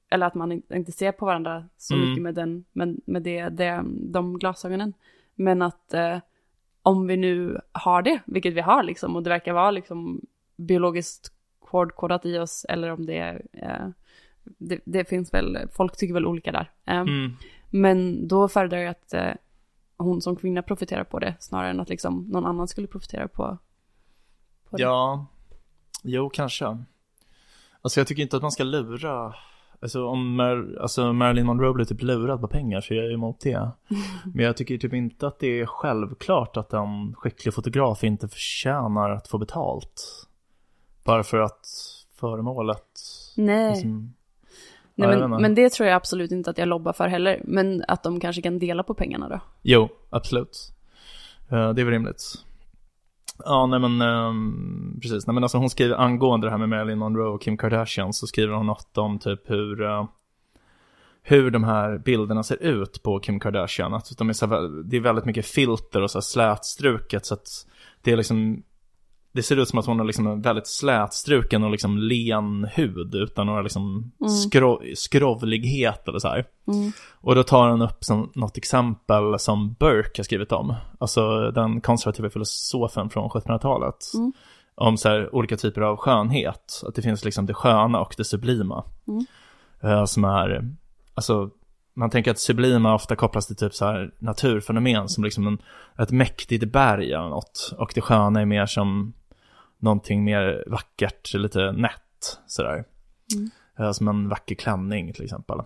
[0.10, 2.10] eller att man in- inte ser på varandra så Mm.
[2.10, 4.94] mycket med, den, med, med det, det, de glasögonen.
[5.36, 6.18] Men att eh,
[6.84, 10.22] om vi nu har det, vilket vi har liksom, och det verkar vara liksom
[10.56, 13.88] biologiskt kodkodat i oss, eller om det är, eh,
[14.44, 16.72] det, det finns väl, folk tycker väl olika där.
[16.86, 17.32] Eh, Mm.
[17.74, 19.32] Men då föredrar jag att eh,
[20.02, 23.58] hon som kvinna profiterar på det, snarare än att liksom någon annan skulle profitera på,
[24.70, 24.84] på det.
[24.84, 25.26] Ja,
[26.04, 26.84] jo kanske.
[27.82, 29.34] Alltså jag tycker inte att man ska lura,
[29.82, 33.40] alltså om Mar- alltså Marilyn Monroe blir typ lurad på pengar så jag är emot
[33.40, 33.72] det.
[34.34, 39.10] Men jag tycker typ inte att det är självklart att en skicklig fotograf inte förtjänar
[39.10, 40.28] att få betalt.
[41.04, 41.68] Bara för att
[42.16, 43.00] föremålet
[43.38, 43.74] Nej.
[43.74, 44.14] liksom,
[45.08, 47.42] Nej, men, men det tror jag absolut inte att jag lobbar för heller.
[47.44, 49.40] Men att de kanske kan dela på pengarna då.
[49.62, 50.74] Jo, absolut.
[51.52, 52.34] Eh, det är väl rimligt.
[53.46, 55.28] Ja, nej men ehm, precis.
[55.28, 58.28] Nej men alltså hon skriver angående det här med Marilyn Monroe och Kim Kardashian så
[58.28, 60.06] skriver hon något om typ hur eh,
[61.24, 63.94] hur de här bilderna ser ut på Kim Kardashian.
[63.94, 67.34] Att de är så här, det är väldigt mycket filter och så här slätstruket så
[67.34, 67.48] att
[68.02, 68.64] det är liksom
[69.34, 73.16] det ser ut som att hon har liksom en väldigt slätstruken och liksom len hud
[73.16, 76.46] utan några liksom skro- skrovlighet eller så här.
[77.22, 80.76] Och då tar han upp som något exempel som Burke har skrivit om.
[81.00, 83.96] Alltså den konservativa filosofen från 1700-talet.
[84.76, 86.82] Om så här olika typer av skönhet.
[86.88, 88.84] Att det finns liksom det sköna och det sublima.
[89.84, 90.76] Eh, som är,
[91.14, 91.50] alltså
[91.94, 95.58] man tänker att sublima ofta kopplas till typ så här naturfenomen som liksom en,
[96.00, 97.74] ett mäktigt berg eller något.
[97.78, 99.14] Och det sköna är mer som
[99.82, 102.84] någonting mer vackert, lite nätt sådär.
[103.80, 105.62] Eh, Som en vacker klänning till exempel.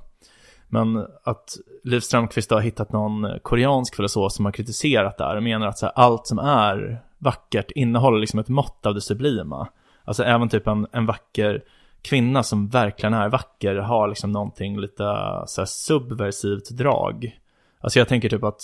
[0.68, 5.44] Men att Liv Strömquist har hittat någon koreansk filosof som har kritiserat det här och
[5.44, 9.68] menar att så här, allt som är vackert innehåller liksom ett mått av det sublima.
[10.04, 11.64] Alltså även typ en, en vacker
[12.02, 15.04] kvinna som verkligen är vacker har liksom någonting lite
[15.48, 17.40] så här subversivt drag.
[17.80, 18.62] Alltså jag tänker typ att,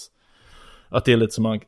[0.89, 1.59] att det är lite som man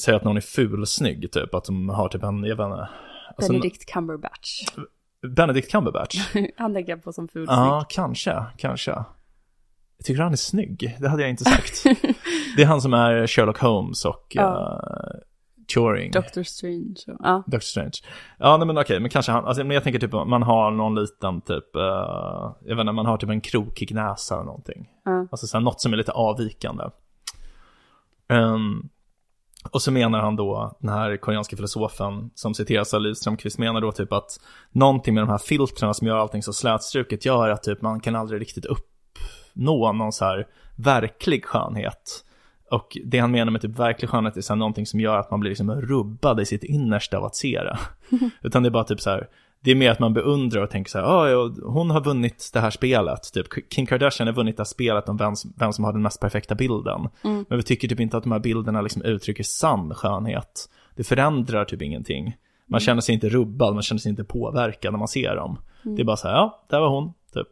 [0.00, 2.88] säger att någon är fulsnygg typ, att de har typ en, jag vet inte.
[3.36, 4.62] Alltså, Benedict Cumberbatch.
[5.36, 6.34] Benedict Cumberbatch.
[6.56, 8.90] Han tänker jag på som ful Ja, kanske, kanske.
[8.90, 11.84] Jag tycker han är snygg, det hade jag inte sagt.
[12.56, 14.42] det är han som är Sherlock Holmes och Ja.
[14.44, 15.20] uh,
[15.74, 16.10] Turing.
[16.10, 16.94] Doctor Strange.
[17.06, 17.42] Ja.
[17.46, 17.92] Doctor Strange.
[18.38, 20.94] Ja, nej, men okej, men kanske han, alltså, men jag tänker typ man har någon
[20.94, 21.82] liten typ, uh,
[22.60, 24.88] jag vet inte, man har typ en krokig näsa eller någonting.
[25.04, 25.26] Ja.
[25.30, 26.84] Alltså så här, något som är lite avvikande.
[28.28, 28.88] Ehm,
[29.70, 33.80] och så menar han då, den här koreanska filosofen som citeras av Liv Strömquist menar
[33.80, 34.40] då typ att
[34.72, 38.16] någonting med de här filtrerna som gör allting så slätstruket gör att typ man kan
[38.16, 40.46] aldrig riktigt uppnå någon så här
[40.76, 42.24] verklig skönhet.
[42.70, 45.30] Och det han menar med typ verklig skönhet är så här någonting som gör att
[45.30, 47.78] man blir liksom rubbad i sitt innersta av att se det.
[48.42, 49.28] Utan det är bara typ så här,
[49.64, 52.60] det är mer att man beundrar och tänker så här, "Ah, hon har vunnit det
[52.60, 53.32] här spelet.
[53.32, 56.02] Typ Kim Kardashian har vunnit det här spelet om vem, som- vem som har den
[56.02, 57.08] mest perfekta bilden.
[57.48, 60.68] Men vi tycker typ inte att de här bilderna liksom uttrycker sann skönhet.
[60.96, 62.36] Det förändrar typ ingenting.
[62.66, 65.58] Man känner sig inte rubbad, man känner sig inte påverkad när man ser dem.
[65.96, 67.48] Det är bara så här, ja, där var hon, typ.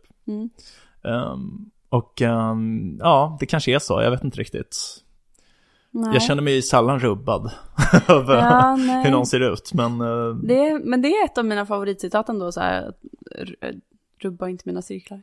[1.04, 4.76] Ehm, och ehm, ja, det kanske är så, jag vet inte riktigt.
[5.90, 6.12] Nej.
[6.12, 7.50] Jag känner mig sällan rubbad
[8.08, 11.44] över Ja, hur någon ser ut, men eh, det är, men det är ett av
[11.44, 12.98] mina favoritcitat ändå, så här, att
[13.38, 13.74] r-
[14.18, 15.22] rubba inte mina cirklar.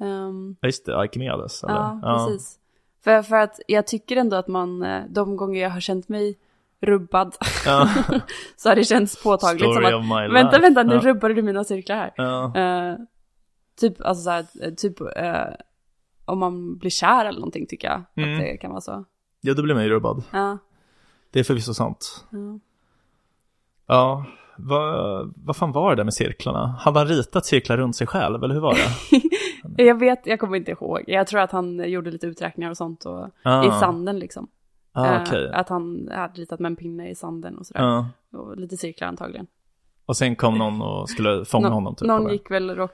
[0.00, 1.64] Um, ja, just det, Archimedes.
[1.64, 1.74] Eller?
[1.74, 2.58] ja, precis.
[3.04, 6.38] För, för att jag tycker ändå att man, eh, de gånger jag har känt mig
[6.80, 7.36] rubbad,
[7.66, 7.88] Ja.
[8.56, 10.32] så har det känts påtagligt som Story att, my life.
[10.34, 11.00] vänta, vänta, nu Ja.
[11.00, 12.12] rubbade du mina cirklar här.
[12.16, 12.56] Ja.
[12.56, 12.96] Eh,
[13.80, 15.44] typ, alltså så här, eh, typ eh,
[16.24, 18.34] om man blir kär eller någonting tycker jag Mm.
[18.34, 19.04] att det kan vara så.
[19.40, 20.22] Ja, då blir man ju rubbad.
[20.30, 20.58] Ja,
[21.30, 22.26] Det är förvisso sant.
[22.30, 22.58] ja.
[23.86, 24.24] Ja,
[24.56, 26.66] vad, vad fan var det där med cirklarna?
[26.80, 29.20] Hade han ritat cirklar runt sig själv, eller hur var det?
[29.84, 31.04] Jag vet, jag kommer inte ihåg.
[31.06, 33.64] Jag tror att han gjorde lite uträkningar och sånt och, Ah.
[33.64, 34.48] i sanden liksom.
[34.92, 35.50] Ah, Eh, okej.
[35.52, 37.80] Att han hade ritat med en pinne i sanden och sådär.
[37.82, 38.08] Ja.
[38.38, 39.46] Och lite cirklar antagligen.
[40.06, 42.08] Och sen kom någon och skulle fånga Nå- honom typ.
[42.08, 42.30] någon eller?
[42.32, 42.88] gick väl,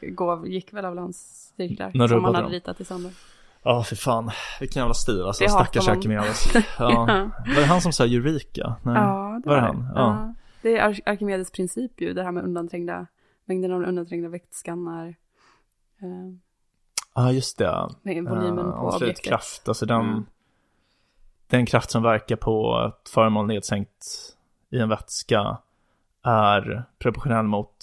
[0.46, 2.52] gick väl av hans cirklar Någon som han hade dem.
[2.52, 3.12] ritat i sanden.
[3.68, 4.30] Ja, för fan.
[4.60, 5.48] Vilken jävla stil alltså.
[5.48, 5.88] Stackars.
[5.88, 6.54] Arkimedes.
[6.78, 7.06] Ja.
[7.46, 8.76] Var det han som sa Eureka?
[8.82, 8.94] Nej.
[8.94, 9.92] Ja, det var var det han?
[9.94, 10.34] Ja.
[10.62, 13.06] Det är Ar- Arkimedes princip ju, det här med undanträngda,
[13.44, 15.08] mängden av undanträngda vätskan är
[16.02, 16.34] eh,
[17.14, 17.88] Ja, just det.
[18.02, 18.98] volymen Eh, på objektet.
[18.98, 20.24] slutkraft, alltså den, Mm.
[21.46, 24.06] den kraft som verkar på ett föremål nedsänkt
[24.70, 25.58] i en vätska
[26.22, 27.76] är proportionell mot,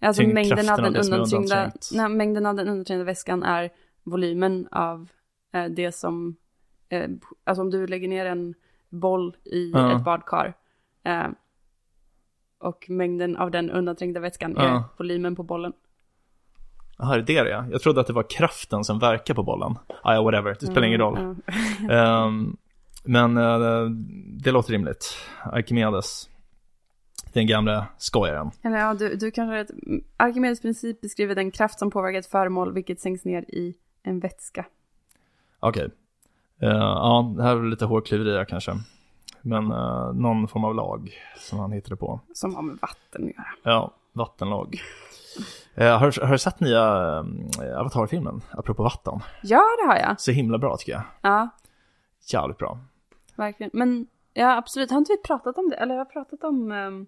[0.00, 3.70] Alltså mängden av den undanträngda, nej, mängden av den undanträngda vätskan är
[4.04, 5.08] volymen av
[5.52, 6.36] eh, det som,
[6.88, 7.10] eh,
[7.44, 8.54] alltså om du lägger ner en
[8.88, 9.96] boll i Ja.
[9.96, 10.54] ett badkar
[11.04, 11.26] eh,
[12.58, 14.84] och mängden av den undanträngda vätskan är Ja.
[14.98, 15.72] volymen på bollen.
[16.98, 17.66] jaha, är det det ja?
[17.70, 19.74] Jag trodde att det var kraften som verkar på bollen.
[20.02, 21.18] Ah, ja, whatever, det spelar ingen roll.
[21.18, 21.36] Mm,
[21.90, 22.56] Ehm,
[23.04, 23.84] men eh,
[24.42, 25.16] det låter rimligt.
[25.44, 26.28] Arkimedes,
[27.32, 28.50] den gamla skojaren.
[28.62, 29.70] Eller ja, du, du kanske har rätt.
[30.16, 34.66] Arkimedes princip beskriver den kraft som påverkar ett föremål vilket sänks ner i en vätska.
[35.60, 35.90] Okej.
[36.60, 38.72] Eh, ja, det här är lite hårklyverier kanske.
[39.42, 42.20] Men eh, någon form av lag som han hittade på.
[42.34, 43.46] Som har med vatten att göra.
[43.62, 44.80] Ja, vattenlag.
[45.74, 46.82] Eh, har, har du sett nya
[47.80, 48.40] Avatar-filmen?
[48.50, 49.20] Apropå vatten.
[49.42, 50.20] Ja, det har jag.
[50.20, 51.02] Så himla bra tycker jag.
[51.20, 51.48] Ja,
[52.32, 52.78] Jävligt bra.
[53.36, 53.70] verkligen.
[53.72, 54.90] Men ja, absolut.
[54.90, 55.76] Har inte vi pratat om det?
[55.76, 57.06] Eller jag har pratat om um,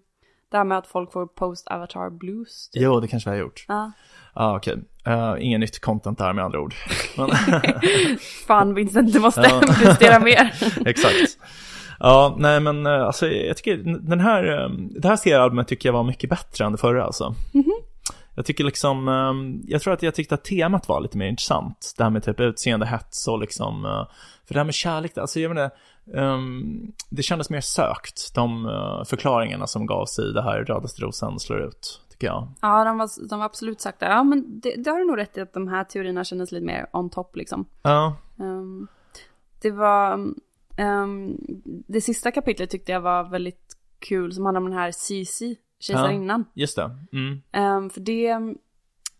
[0.55, 2.69] det här med att folk får post-avatar blues.
[2.69, 2.83] typ.
[2.83, 3.65] Jo, det kanske vi har gjort.
[3.67, 3.91] Ja.
[4.33, 4.77] Ah, okej.
[5.05, 6.73] Eh, ingen nytt content där med andra ord.
[7.17, 7.29] Men,
[8.47, 9.61] Fan Vincent, du måste Ja.
[9.83, 10.53] prestera mer.
[10.85, 11.37] exakt.
[11.99, 14.69] Ja, nej men eh, alltså jag tycker den här, eh,
[15.01, 17.35] det här seriealbumet tycker jag var mycket bättre än det förra alltså.
[18.35, 19.07] Jag tycker liksom,
[19.67, 21.93] jag tror att jag tyckte att temat var lite mer intressant.
[21.97, 24.05] Det här med typ utseende, hets och liksom,
[24.47, 25.71] för det här med kärlek, alltså jag menar,
[26.13, 31.39] ehm, det kändes mer sökt, de eh, förklaringarna som gavs i det här Rödaste rosen
[31.39, 32.47] slår ut, tycker jag.
[32.61, 34.05] Ja, de var, de var absolut det.
[34.05, 36.65] Ja, men det, det har du nog rätt i att de här teorierna kändes lite
[36.65, 37.65] mer on top liksom.
[37.81, 38.87] Ja, Ehm,
[39.61, 40.27] det var,
[40.77, 41.37] ehm,
[41.87, 46.45] det sista kapitlet tyckte jag var väldigt kul som handlar om den här Sisi, kejsarinnan.
[46.53, 46.91] just det.
[47.13, 47.89] Mm.
[47.89, 48.27] För det,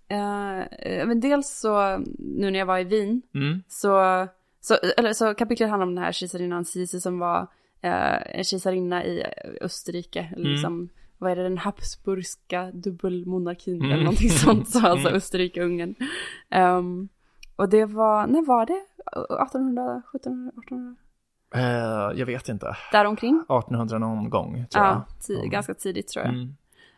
[0.08, 3.64] eh, men dels så, nu när jag var i Wien, Mm.
[3.68, 4.28] så,
[4.66, 7.47] så, eller, så kapitlet handlar om den här kejsarinnan Sisi som var
[7.82, 9.24] eh, en kejsarinna i
[9.61, 10.51] Österrike, eller Mm.
[10.51, 13.91] liksom, vad är det, den habsburgska dubbelmonarkin Mm.
[13.91, 15.18] eller någonting sånt, så alltså Mm.
[15.18, 15.95] Österrike-Ungern.
[16.49, 17.09] Ehm,
[17.55, 18.82] och det var, när var det?
[19.43, 20.95] 1800, 1700, 1800?
[21.55, 22.76] Eh, jag vet inte.
[22.91, 23.36] Däromkring?
[23.49, 25.38] 1800 någon gång, tror Ja, jag.
[25.43, 25.49] Ja.
[25.49, 26.34] ganska tidigt tror jag.
[26.34, 26.55] Mm.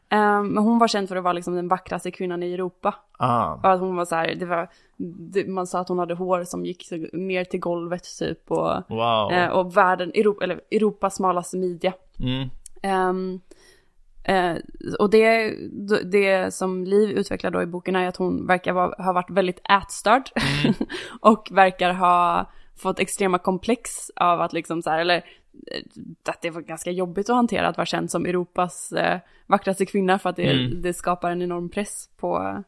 [0.10, 2.96] Ehm, men hon var känd för att vara liksom den vackraste kvinnan i Europa.
[3.18, 4.70] Ah, Och att hon var så här, det var,
[5.32, 9.32] det, man sa att hon hade hår som gick ner till golvet typ och, wow.
[9.32, 11.94] eh, och världen, Europa, eller Europas smalaste midja.
[12.20, 12.50] Mm.
[12.82, 13.42] Ehm,
[14.24, 14.56] eh,
[15.00, 15.54] och det,
[16.04, 19.62] det som Liv utvecklar då i boken är att hon verkar vara, ha varit väldigt
[19.70, 20.30] ätstörd
[21.22, 22.46] och verkar ha
[22.78, 25.24] fått extrema komplex av att liksom så här, eller
[26.30, 30.20] att det var ganska jobbigt att hantera att vara känd som Europas eh, vackraste kvinna
[30.20, 30.82] för att det, Mm.
[30.82, 32.64] det skapar en enorm press på,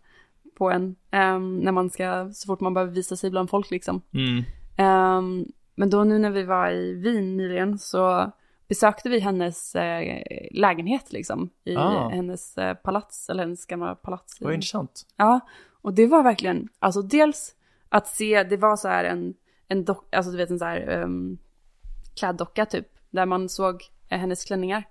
[0.58, 4.02] på en ehm, när man ska, så fort man behöver visa sig bland folk liksom.
[4.14, 4.44] Mm.
[4.78, 8.32] Ehm, men då nu när vi var i Wien nyligen så
[8.68, 10.22] besökte vi hennes eh,
[10.52, 11.50] lägenhet liksom.
[11.64, 12.10] I Ah.
[12.10, 14.42] hennes eh, palats, eller hennes gamla palats.
[14.42, 15.02] Vad intressant.
[15.18, 15.40] Ja,
[15.82, 17.56] och det var verkligen, alltså dels
[17.90, 19.34] att se, det var så här en,
[19.68, 21.38] en dock, alltså du vet en så här um,
[22.16, 24.84] kläddocka typ, där man såg eh, hennes klänningar.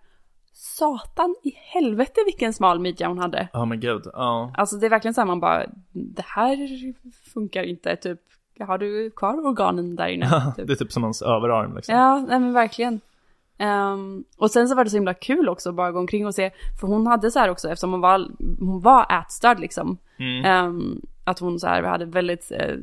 [0.52, 3.48] Satan i helvete vilken smal midja hon hade.
[3.52, 4.52] Ja men gud, ja.
[4.56, 6.56] Alltså det är verkligen så här man bara, det här
[7.34, 8.20] funkar inte, typ,
[8.60, 10.52] har du kvar organen där inne?
[10.56, 10.66] Typ.
[10.66, 11.94] det är typ som hans överarm liksom.
[11.94, 13.00] Ja, nej men verkligen.
[13.58, 16.34] Ehm, och sen så var det så himla kul också att bara gå omkring och
[16.34, 16.50] se,
[16.80, 18.28] för hon hade så här också, eftersom hon var,
[18.60, 20.44] hon var ätstörd liksom, Mm.
[20.44, 22.76] ehm, att hon så här hade väldigt eh,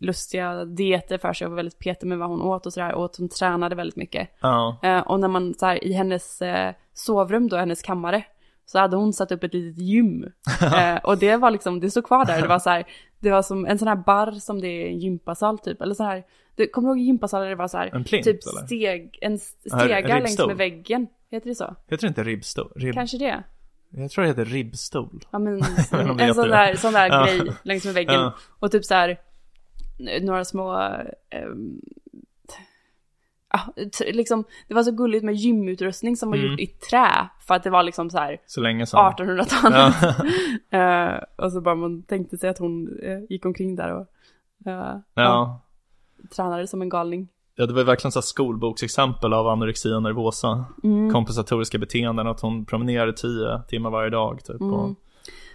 [0.00, 3.04] lustiga dieter för sig och var väldigt petig med vad hon åt och sådär, och
[3.04, 4.28] att hon tränade väldigt mycket.
[4.40, 4.78] Ja.
[4.82, 8.22] Eh, och när man så här i hennes eh, sovrum då, hennes kammare,
[8.66, 10.24] så hade hon satt upp ett litet gym.
[10.62, 12.84] Eh, och det var liksom, det stod kvar där, det var så här,
[13.20, 15.82] det var som en sån här bar som det är en gympasal typ.
[15.82, 16.22] Eller så här,
[16.56, 18.66] du, kommer du ihåg gympasalar det var så här, En plint, typ eller?
[18.66, 20.46] steg, en Ja, stega längs ribbstol.
[20.48, 21.06] med väggen.
[21.30, 21.74] Heter det så?
[21.88, 22.72] Heter det inte ribbstol?
[22.76, 22.94] Ribb...
[22.94, 23.42] Kanske det.
[23.92, 25.24] Jag tror det heter ribbstol.
[25.30, 25.60] Ja men
[26.16, 26.76] det en sån där, det.
[26.76, 27.24] sån där Ja.
[27.24, 28.14] grej längs med väggen.
[28.14, 28.34] Ja.
[28.58, 29.18] Och typ så här,
[30.22, 30.74] några små,
[31.30, 31.80] ehm,
[33.52, 33.60] ja,
[34.12, 36.50] liksom, det var så gulligt med gymutrustning som var Mm.
[36.50, 37.28] gjort i trä.
[37.46, 39.12] För att det var liksom så här Så länge sedan.
[39.12, 39.94] 1800-talet.
[40.00, 40.14] Ja.
[40.78, 44.06] Eh, och så bara man tänkte sig att hon eh, gick omkring där och
[44.66, 45.02] eh, ja.
[45.14, 45.60] ja.
[46.36, 47.28] tränade som en galning.
[47.54, 50.64] Ja, det var verkligen så skolboksexempel av anorexia och nervosa.
[50.84, 51.12] Mm.
[51.12, 54.60] Kompensatoriska beteenden, att hon promenerade tio timmar varje dag typ.
[54.60, 54.72] Mm.
[54.74, 54.94] Och,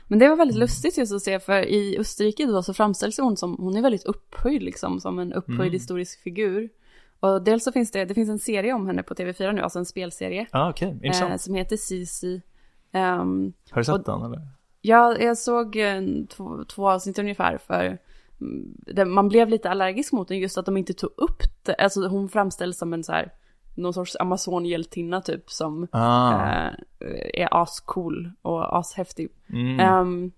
[0.07, 3.37] Men det var väldigt lustigt just att se, för i Österrike då så framställs hon
[3.37, 5.71] som, hon är väldigt upphöjd liksom, som en upphöjd Mm.
[5.71, 6.69] historisk figur.
[7.19, 9.79] Och dels så finns det, det finns en serie om henne på TV4 nu, alltså
[9.79, 10.47] en spelserie.
[10.53, 11.31] okej, intressant.
[11.31, 12.41] Eh, som heter Cici.
[12.91, 14.47] Ehm, Har du sett och- den eller?
[14.81, 17.97] ja, jag såg eh, två, två avsnitt ungefär för
[18.41, 21.73] mm, man blev lite allergisk mot den just att de inte tog upp det.
[21.75, 23.31] Alltså hon framställs som en så här,
[23.75, 26.67] någon sorts amazonhjältinna typ som Ah,
[26.99, 29.29] eh, är ascool och ashäftig.
[29.49, 29.99] mm.
[29.99, 30.31] Um,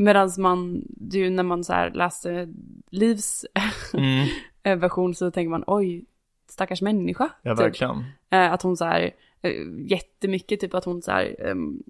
[0.00, 0.82] Medan man,
[1.12, 2.48] ju när man så här läste
[2.90, 3.46] Livs
[3.94, 4.28] mm.
[4.62, 6.04] eh, version så tänker man oj,
[6.48, 7.28] stackars människa.
[7.42, 7.64] Ja, typ.
[7.64, 8.04] verkligen.
[8.30, 9.10] Eh, att hon så här,
[9.42, 11.82] eh, jättemycket typ att hon så här, ehm,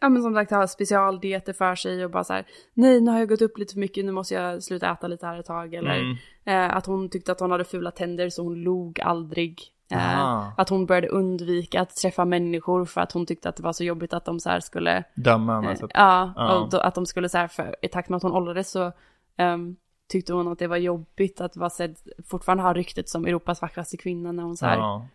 [0.00, 3.18] ja men som sagt har specialdieter för sig och bara så här, nej nu har
[3.18, 5.74] jag gått upp lite för mycket, nu måste jag sluta äta lite här ett tag.
[5.74, 6.16] Eller Mm.
[6.44, 9.60] eh, att hon tyckte att hon hade fula tänder så hon log aldrig.
[9.92, 10.48] Eh.
[10.56, 13.84] Att hon började undvika att träffa människor för att hon tyckte att det var så
[13.84, 15.72] jobbigt att de så här skulle Döma henne.
[15.72, 16.58] Eh, Ja, Ja.
[16.58, 18.92] och då, att de skulle så här, för, i takt med att hon åldrades så
[19.36, 19.76] ehm,
[20.08, 21.96] tyckte hon att det var jobbigt att vara sedd,
[22.26, 25.06] fortfarande ha ryktet som Europas vackraste kvinna när hon så här, ja.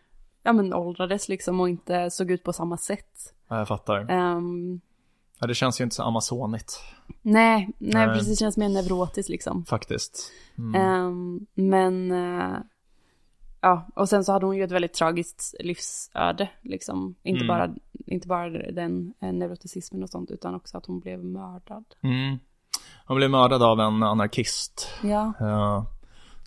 [0.46, 3.34] Ja, men åldrades liksom och inte såg ut på samma sätt.
[3.48, 4.12] ja, jag fattar.
[4.12, 4.82] Ehm,
[5.40, 6.74] Ja, det känns ju inte så amazonigt,
[7.22, 8.08] nej, nej, Nej.
[8.08, 9.66] precis, det känns mer neurotiskt liksom.
[9.66, 10.32] faktiskt.
[10.58, 10.76] Mm.
[10.82, 12.58] Ehm, men, eh,
[13.62, 17.16] ja, och sen så hade hon ju ett väldigt tragiskt livsöde liksom.
[17.24, 17.48] Inte, Mm.
[17.48, 17.70] bara,
[18.06, 21.86] inte bara den eh, neuroticismen och sånt utan också att hon blev mördad.
[22.02, 22.38] Mm.
[23.08, 24.88] Hon blev mördad av en anarkist.
[25.04, 25.34] Ja.
[25.40, 25.84] eh,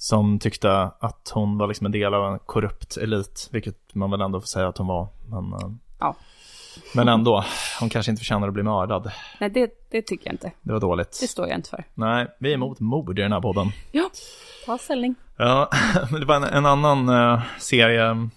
[0.00, 4.20] som tyckte att hon var liksom en del av en korrupt elit, vilket man väl
[4.20, 5.08] ändå får säga att hon var.
[5.28, 5.70] Men, eh,
[6.00, 6.16] Ja.
[6.94, 7.44] men ändå,
[7.80, 9.10] hon kanske inte förtjänar att bli mördad.
[9.40, 10.52] Nej, det, det tycker jag inte.
[10.62, 11.18] Det var dåligt.
[11.20, 11.84] Det står jag inte för.
[11.94, 13.66] Nej, vi är emot mord i den här podden.
[13.92, 14.10] Ja,
[14.66, 15.14] ta ställning.
[15.36, 15.70] Ja,
[16.18, 18.28] det var en, en annan eh, serie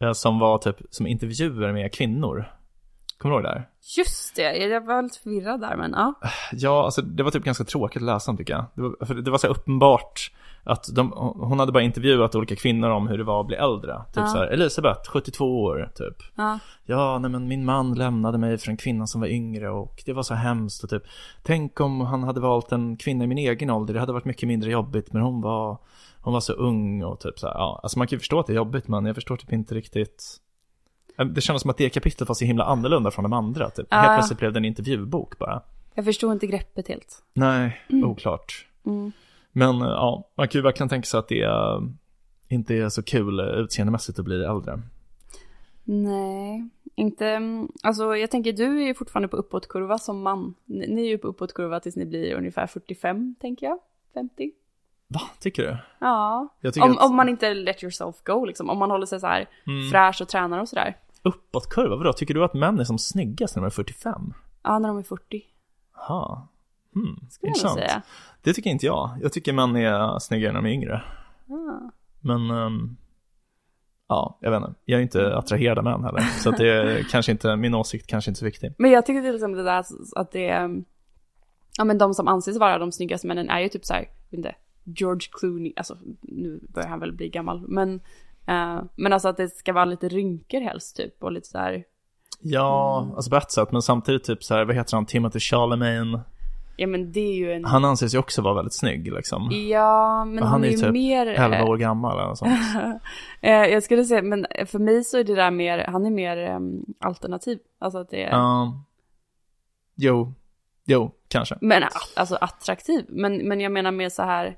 [0.00, 2.52] eh, som var typ som intervjuer med kvinnor.
[3.18, 3.68] Kommer du ihåg det här?
[3.98, 6.14] Just det, jag var lite förvirrad där, men ja.
[6.52, 8.64] Ja, alltså det var typ ganska tråkigt att läsa om tycker jag.
[8.74, 10.30] Det var, för det var så uppenbart
[10.66, 13.96] att de, hon hade bara intervjuat olika kvinnor om hur det var att bli äldre.
[14.06, 14.26] Typ Ja.
[14.26, 16.16] så här, Elisabeth, 72 år, typ.
[16.34, 16.58] ja.
[16.84, 20.12] Ja, nej men min man lämnade mig för en kvinna som var yngre och det
[20.12, 21.02] var så hemskt och typ
[21.42, 24.46] Tänk om han hade valt en kvinna i min egen ålder, det hade varit mycket
[24.48, 25.78] mindre jobbigt men hon var
[26.20, 28.46] Hon var så ung och typ så här, ja, alltså man kan ju förstå att
[28.46, 30.36] det är jobbigt men jag förstår typ inte riktigt
[31.34, 33.86] Det kändes som att det kapitlet var så himla annorlunda från de andra typ.
[33.90, 33.96] Ja.
[33.96, 35.62] Helt plötsligt blev det en intervjubok bara
[35.94, 37.22] Jag förstod inte greppet helt.
[37.34, 39.12] Nej, oklart Mm.
[39.58, 41.80] Men eh, ja, man kan ju verkligen tänka sig att det eh,
[42.48, 44.80] inte är så kul eh, utseendemässigt att bli äldre
[45.84, 50.54] Nej, inte, mm, alltså jag tänker du är ju fortfarande på uppåtkurva som man.
[50.64, 53.78] Ni, ni är ju på uppåtkurva tills ni blir ungefär 45, tänker jag.
[54.14, 54.50] 50.
[55.08, 55.76] Va, tycker du?
[55.98, 58.70] Ja, tycker om, att- om man inte let yourself go liksom.
[58.70, 59.90] Om man håller sig så här Mm.
[59.90, 60.96] fräsch och tränar och sådär.
[61.22, 62.12] Uppåtkurva, vadå?
[62.12, 64.32] Tycker du att män är som snyggast när de är 45?
[64.62, 65.42] Ja, när de är 40.
[65.94, 66.42] Jaha.
[66.96, 68.02] Hmm, Skulle jag säga.
[68.42, 69.18] Det tycker inte jag.
[69.22, 71.02] Jag tycker män är snyggare när de är yngre.
[71.48, 71.90] Ah.
[72.20, 72.96] Men, ehm,
[74.08, 74.74] ja, jag vet inte.
[74.84, 76.20] Jag är inte attraherad av män heller.
[76.20, 78.74] Så det är kanske inte, min åsikt kanske inte är så viktig.
[78.78, 79.84] Men jag tycker till exempel det där
[80.16, 80.82] att det är,
[81.78, 84.54] ja men de som anses vara de snyggaste männen är ju typ så här, inte,
[84.84, 87.94] George Clooney, alltså nu börjar han väl bli gammal, men,
[88.46, 91.84] eh, men alltså att det ska vara lite rynkor helst typ och lite så här,
[92.40, 96.20] Ja, alltså på ett sätt, men samtidigt typ så här, vad heter han, Timothy Chalamet.
[96.76, 99.48] Ja men det är ju en, Han anses ju också vara väldigt snygg liksom.
[99.70, 102.52] ja men Och han, är ju typ mer, 11 eh, år gammal eller sånt.
[103.40, 106.36] eh, jag skulle säga, men för mig så är det där mer, han är mer
[106.36, 106.58] eh,
[107.00, 108.82] alternativ, alltså att det är, Ja.
[109.94, 110.34] jo,
[110.84, 111.58] jo, kanske.
[111.60, 111.82] Men
[112.16, 113.04] alltså attraktiv.
[113.08, 114.56] Men, men jag menar mer så här.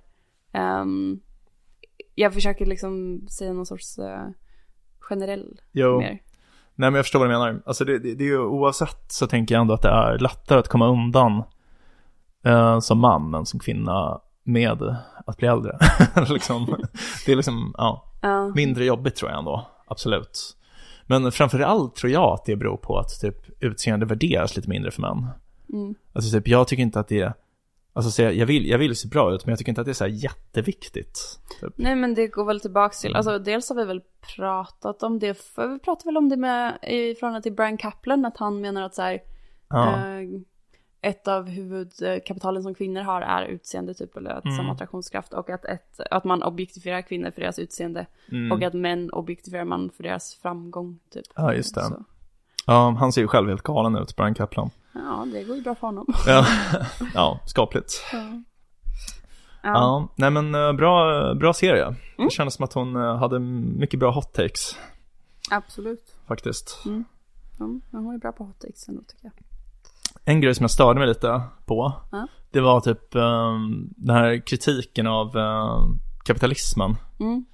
[0.53, 1.21] ehm,
[2.15, 4.29] jag försöker liksom säga någon sorts eh,
[5.01, 5.99] generell Jo.
[5.99, 6.09] mer.
[6.75, 7.63] Nej men jag förstår vad du menar.
[7.67, 10.59] Alltså det, det, det är ju oavsett så tänker jag ändå att det är lättare
[10.59, 11.43] att komma undan
[12.45, 14.83] eh, som man än som kvinna med
[15.27, 15.79] att bli äldre.
[16.29, 16.77] liksom,
[17.27, 18.49] det är liksom, ja, Ja.
[18.49, 20.57] mindre jobbigt tror jag ändå, absolut.
[21.07, 24.91] Men framför allt tror jag att det beror på att typ utseende värderas lite mindre
[24.91, 25.27] för män.
[25.73, 25.95] Mm.
[26.13, 27.33] Alltså typ, jag tycker inte att det är,
[27.93, 29.85] Alltså så jag, jag, vill, jag vill se bra ut men jag tycker inte att
[29.85, 31.39] det är så här jätteviktigt.
[31.61, 31.73] Typ.
[31.77, 34.01] Nej men det går väl tillbaks till, alltså dels har vi väl
[34.37, 38.25] pratat om det, för vi pratade väl om det med i förhållande till Brian Kaplan,
[38.25, 39.19] att han menar att så här,
[39.69, 39.89] Ja.
[39.89, 40.29] eh,
[41.01, 44.57] ett av huvudkapitalen som kvinnor har är utseende typ, eller att Mm.
[44.57, 48.53] som attraktionskraft och att, ett, att man objektifierar kvinnor för deras utseende Mm.
[48.53, 51.27] och att män objektifierar man för deras framgång typ.
[51.35, 51.85] Ja, just det.
[51.85, 52.05] Så,
[52.67, 54.71] ja, han ser ju själv helt galen ut, Brian Kaplan.
[54.95, 56.07] ja, det går ju bra för honom.
[56.27, 56.47] Ja,
[57.15, 57.93] ja skapligt.
[58.13, 58.19] Ja.
[59.63, 59.73] Ja.
[59.75, 60.09] Ja.
[60.17, 61.95] nej men eh, bra, bra serie.
[62.17, 64.77] Det kändes som att hon eh, hade mycket bra hot takes
[65.51, 66.15] Absolut.
[66.29, 66.81] faktiskt.
[67.59, 69.33] Ja, men hon är bra på hot takes ändå tycker jag.
[70.29, 72.27] En grej som jag störde mig lite på, Ja.
[72.51, 75.83] det var typ um, den här kritiken av eh,
[76.25, 76.97] kapitalismen.
[77.21, 77.45] Mm.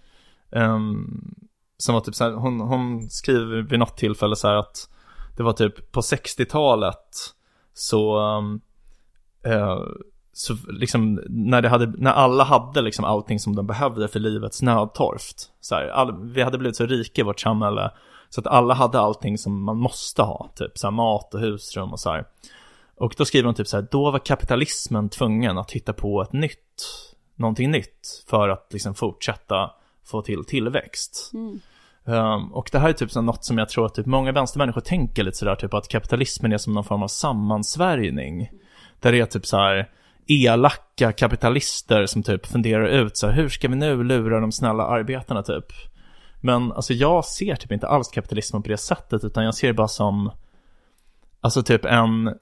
[0.53, 1.35] Ehm,
[1.79, 4.89] som var typ så här, hon, hon skriver vid något tillfälle så här att
[5.37, 7.35] det var typ på 60-talet
[7.75, 8.61] så, um,
[9.45, 9.79] eh,
[10.33, 14.63] så liksom när det hade, när alla hade liksom allting som de behövde för livets
[14.63, 15.51] nödtorft.
[15.61, 17.91] Så här, all, vi hade blivit så rika i vårt samhälle
[18.29, 21.93] så att alla hade allting som man måste ha, typ så här mat och husrum
[21.93, 22.25] och så här.
[22.97, 26.33] Och då skriver hon typ så här, då var kapitalismen tvungen att hitta på ett
[26.33, 26.87] nytt,
[27.37, 29.71] någonting nytt för att liksom fortsätta
[30.05, 31.31] få till tillväxt.
[31.35, 31.61] Mm.
[32.07, 34.81] Um, och det här är typ så något som jag tror att typ många vänstermänniskor
[34.81, 38.51] tänker lite sådär, typ att kapitalismen är som någon form av sammansvärjning.
[39.01, 39.91] Där det är typ så här
[40.27, 44.87] elaka kapitalister som typ funderar ut så här, hur ska vi nu lura de snälla
[44.87, 45.67] arbetarna typ?
[46.41, 49.75] Men alltså jag ser typ inte alls kapitalismen på det sättet, utan jag ser det
[49.75, 50.31] bara som,
[51.41, 52.35] alltså typ en,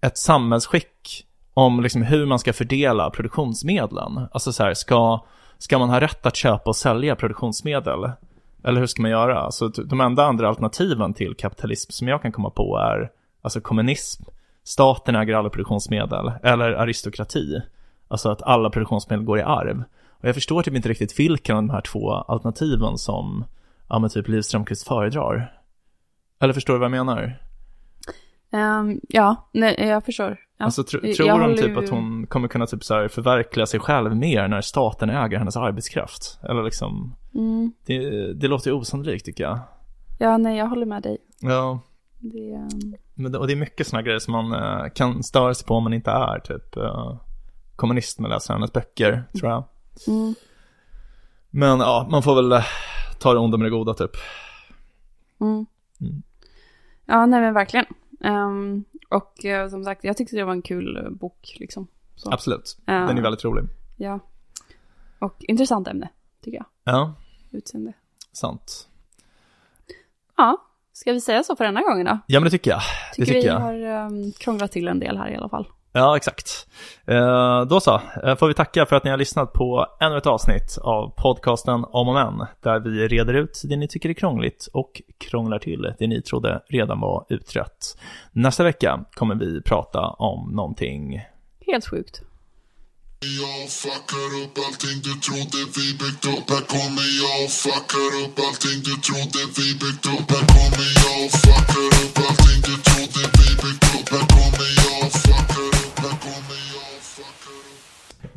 [0.00, 1.24] ett samhällsskick
[1.54, 4.28] om liksom hur man ska fördela produktionsmedlen.
[4.32, 5.24] Alltså så här, ska,
[5.58, 8.10] ska man ha rätt att köpa och sälja produktionsmedel?
[8.64, 9.38] Eller hur ska man göra?
[9.38, 13.10] Alltså de enda andra alternativen till kapitalism som jag kan komma på är
[13.42, 14.24] alltså kommunism,
[14.64, 17.60] staten äger alla produktionsmedel, eller aristokrati.
[18.08, 19.82] Alltså att alla produktionsmedel går i arv.
[20.10, 23.44] Och jag förstår typ inte riktigt vilken av de här två alternativen som,
[23.88, 25.52] ja men typ Liv Strömquist föredrar.
[26.40, 27.38] Eller förstår du vad jag menar?
[28.50, 30.36] Ehm, ja, nej, jag förstår.
[30.58, 30.64] Ja.
[30.64, 33.08] Alltså tr- Jag tror de håller typ ju- att hon kommer kunna typ så här
[33.08, 36.38] förverkliga sig själv mer när staten äger hennes arbetskraft?
[36.48, 37.72] Eller liksom, Mm.
[37.86, 39.58] det, det låter ju osannolikt tycker jag.
[40.18, 41.18] Ja, nej, jag håller med dig.
[41.40, 41.80] Ja,
[42.18, 45.66] Det, ehm, men och det är mycket sådana grejer som man eh, kan störa sig
[45.66, 47.16] på om man inte är typ eh,
[47.76, 49.64] kommunist med läser hennes böcker, tror jag.
[50.08, 50.34] mm.
[51.50, 52.64] Men ja, man får väl eh,
[53.18, 54.10] ta det onda med det goda typ.
[55.40, 55.66] Mm.
[56.00, 56.22] Mm.
[57.06, 57.86] Ja, nej men verkligen.
[58.20, 61.86] Ehm, och eh, som sagt, jag tyckte det var en kul eh, bok liksom.
[62.14, 62.92] Så, Absolut, Ja.
[62.92, 63.64] den är väldigt rolig.
[63.96, 64.20] Ja.
[65.18, 66.08] Och intressant ämne,
[66.44, 66.66] tycker jag.
[66.84, 67.14] Ja,
[67.50, 67.92] Utseende.
[68.32, 68.88] sant.
[70.36, 70.56] Ja,
[70.92, 72.18] ska vi säga så för denna gången då?
[72.26, 72.80] Ja men det tycker jag.
[73.14, 73.94] Tycker, det tycker vi jag.
[74.00, 75.68] har um, krånglat till en del här i alla fall.
[75.92, 76.66] Ja, exakt.
[77.06, 80.26] Eh, då så, eh, får vi tacka för att ni har lyssnat på ännu ett
[80.26, 84.68] avsnitt av podcasten Om och Men, där vi reder ut det ni tycker är krångligt
[84.72, 87.98] och krånglar till det ni trodde redan var utrett.
[88.32, 91.20] Nästa vecka kommer vi prata om någonting
[91.66, 92.22] Helt sjukt.
[93.20, 98.36] Jag fuckar upp allting du trodde vi byggt upp Här kommer jag och fuckar upp
[98.46, 102.07] allting du trodde vi byggt upp Här kommer jag och fuckar upp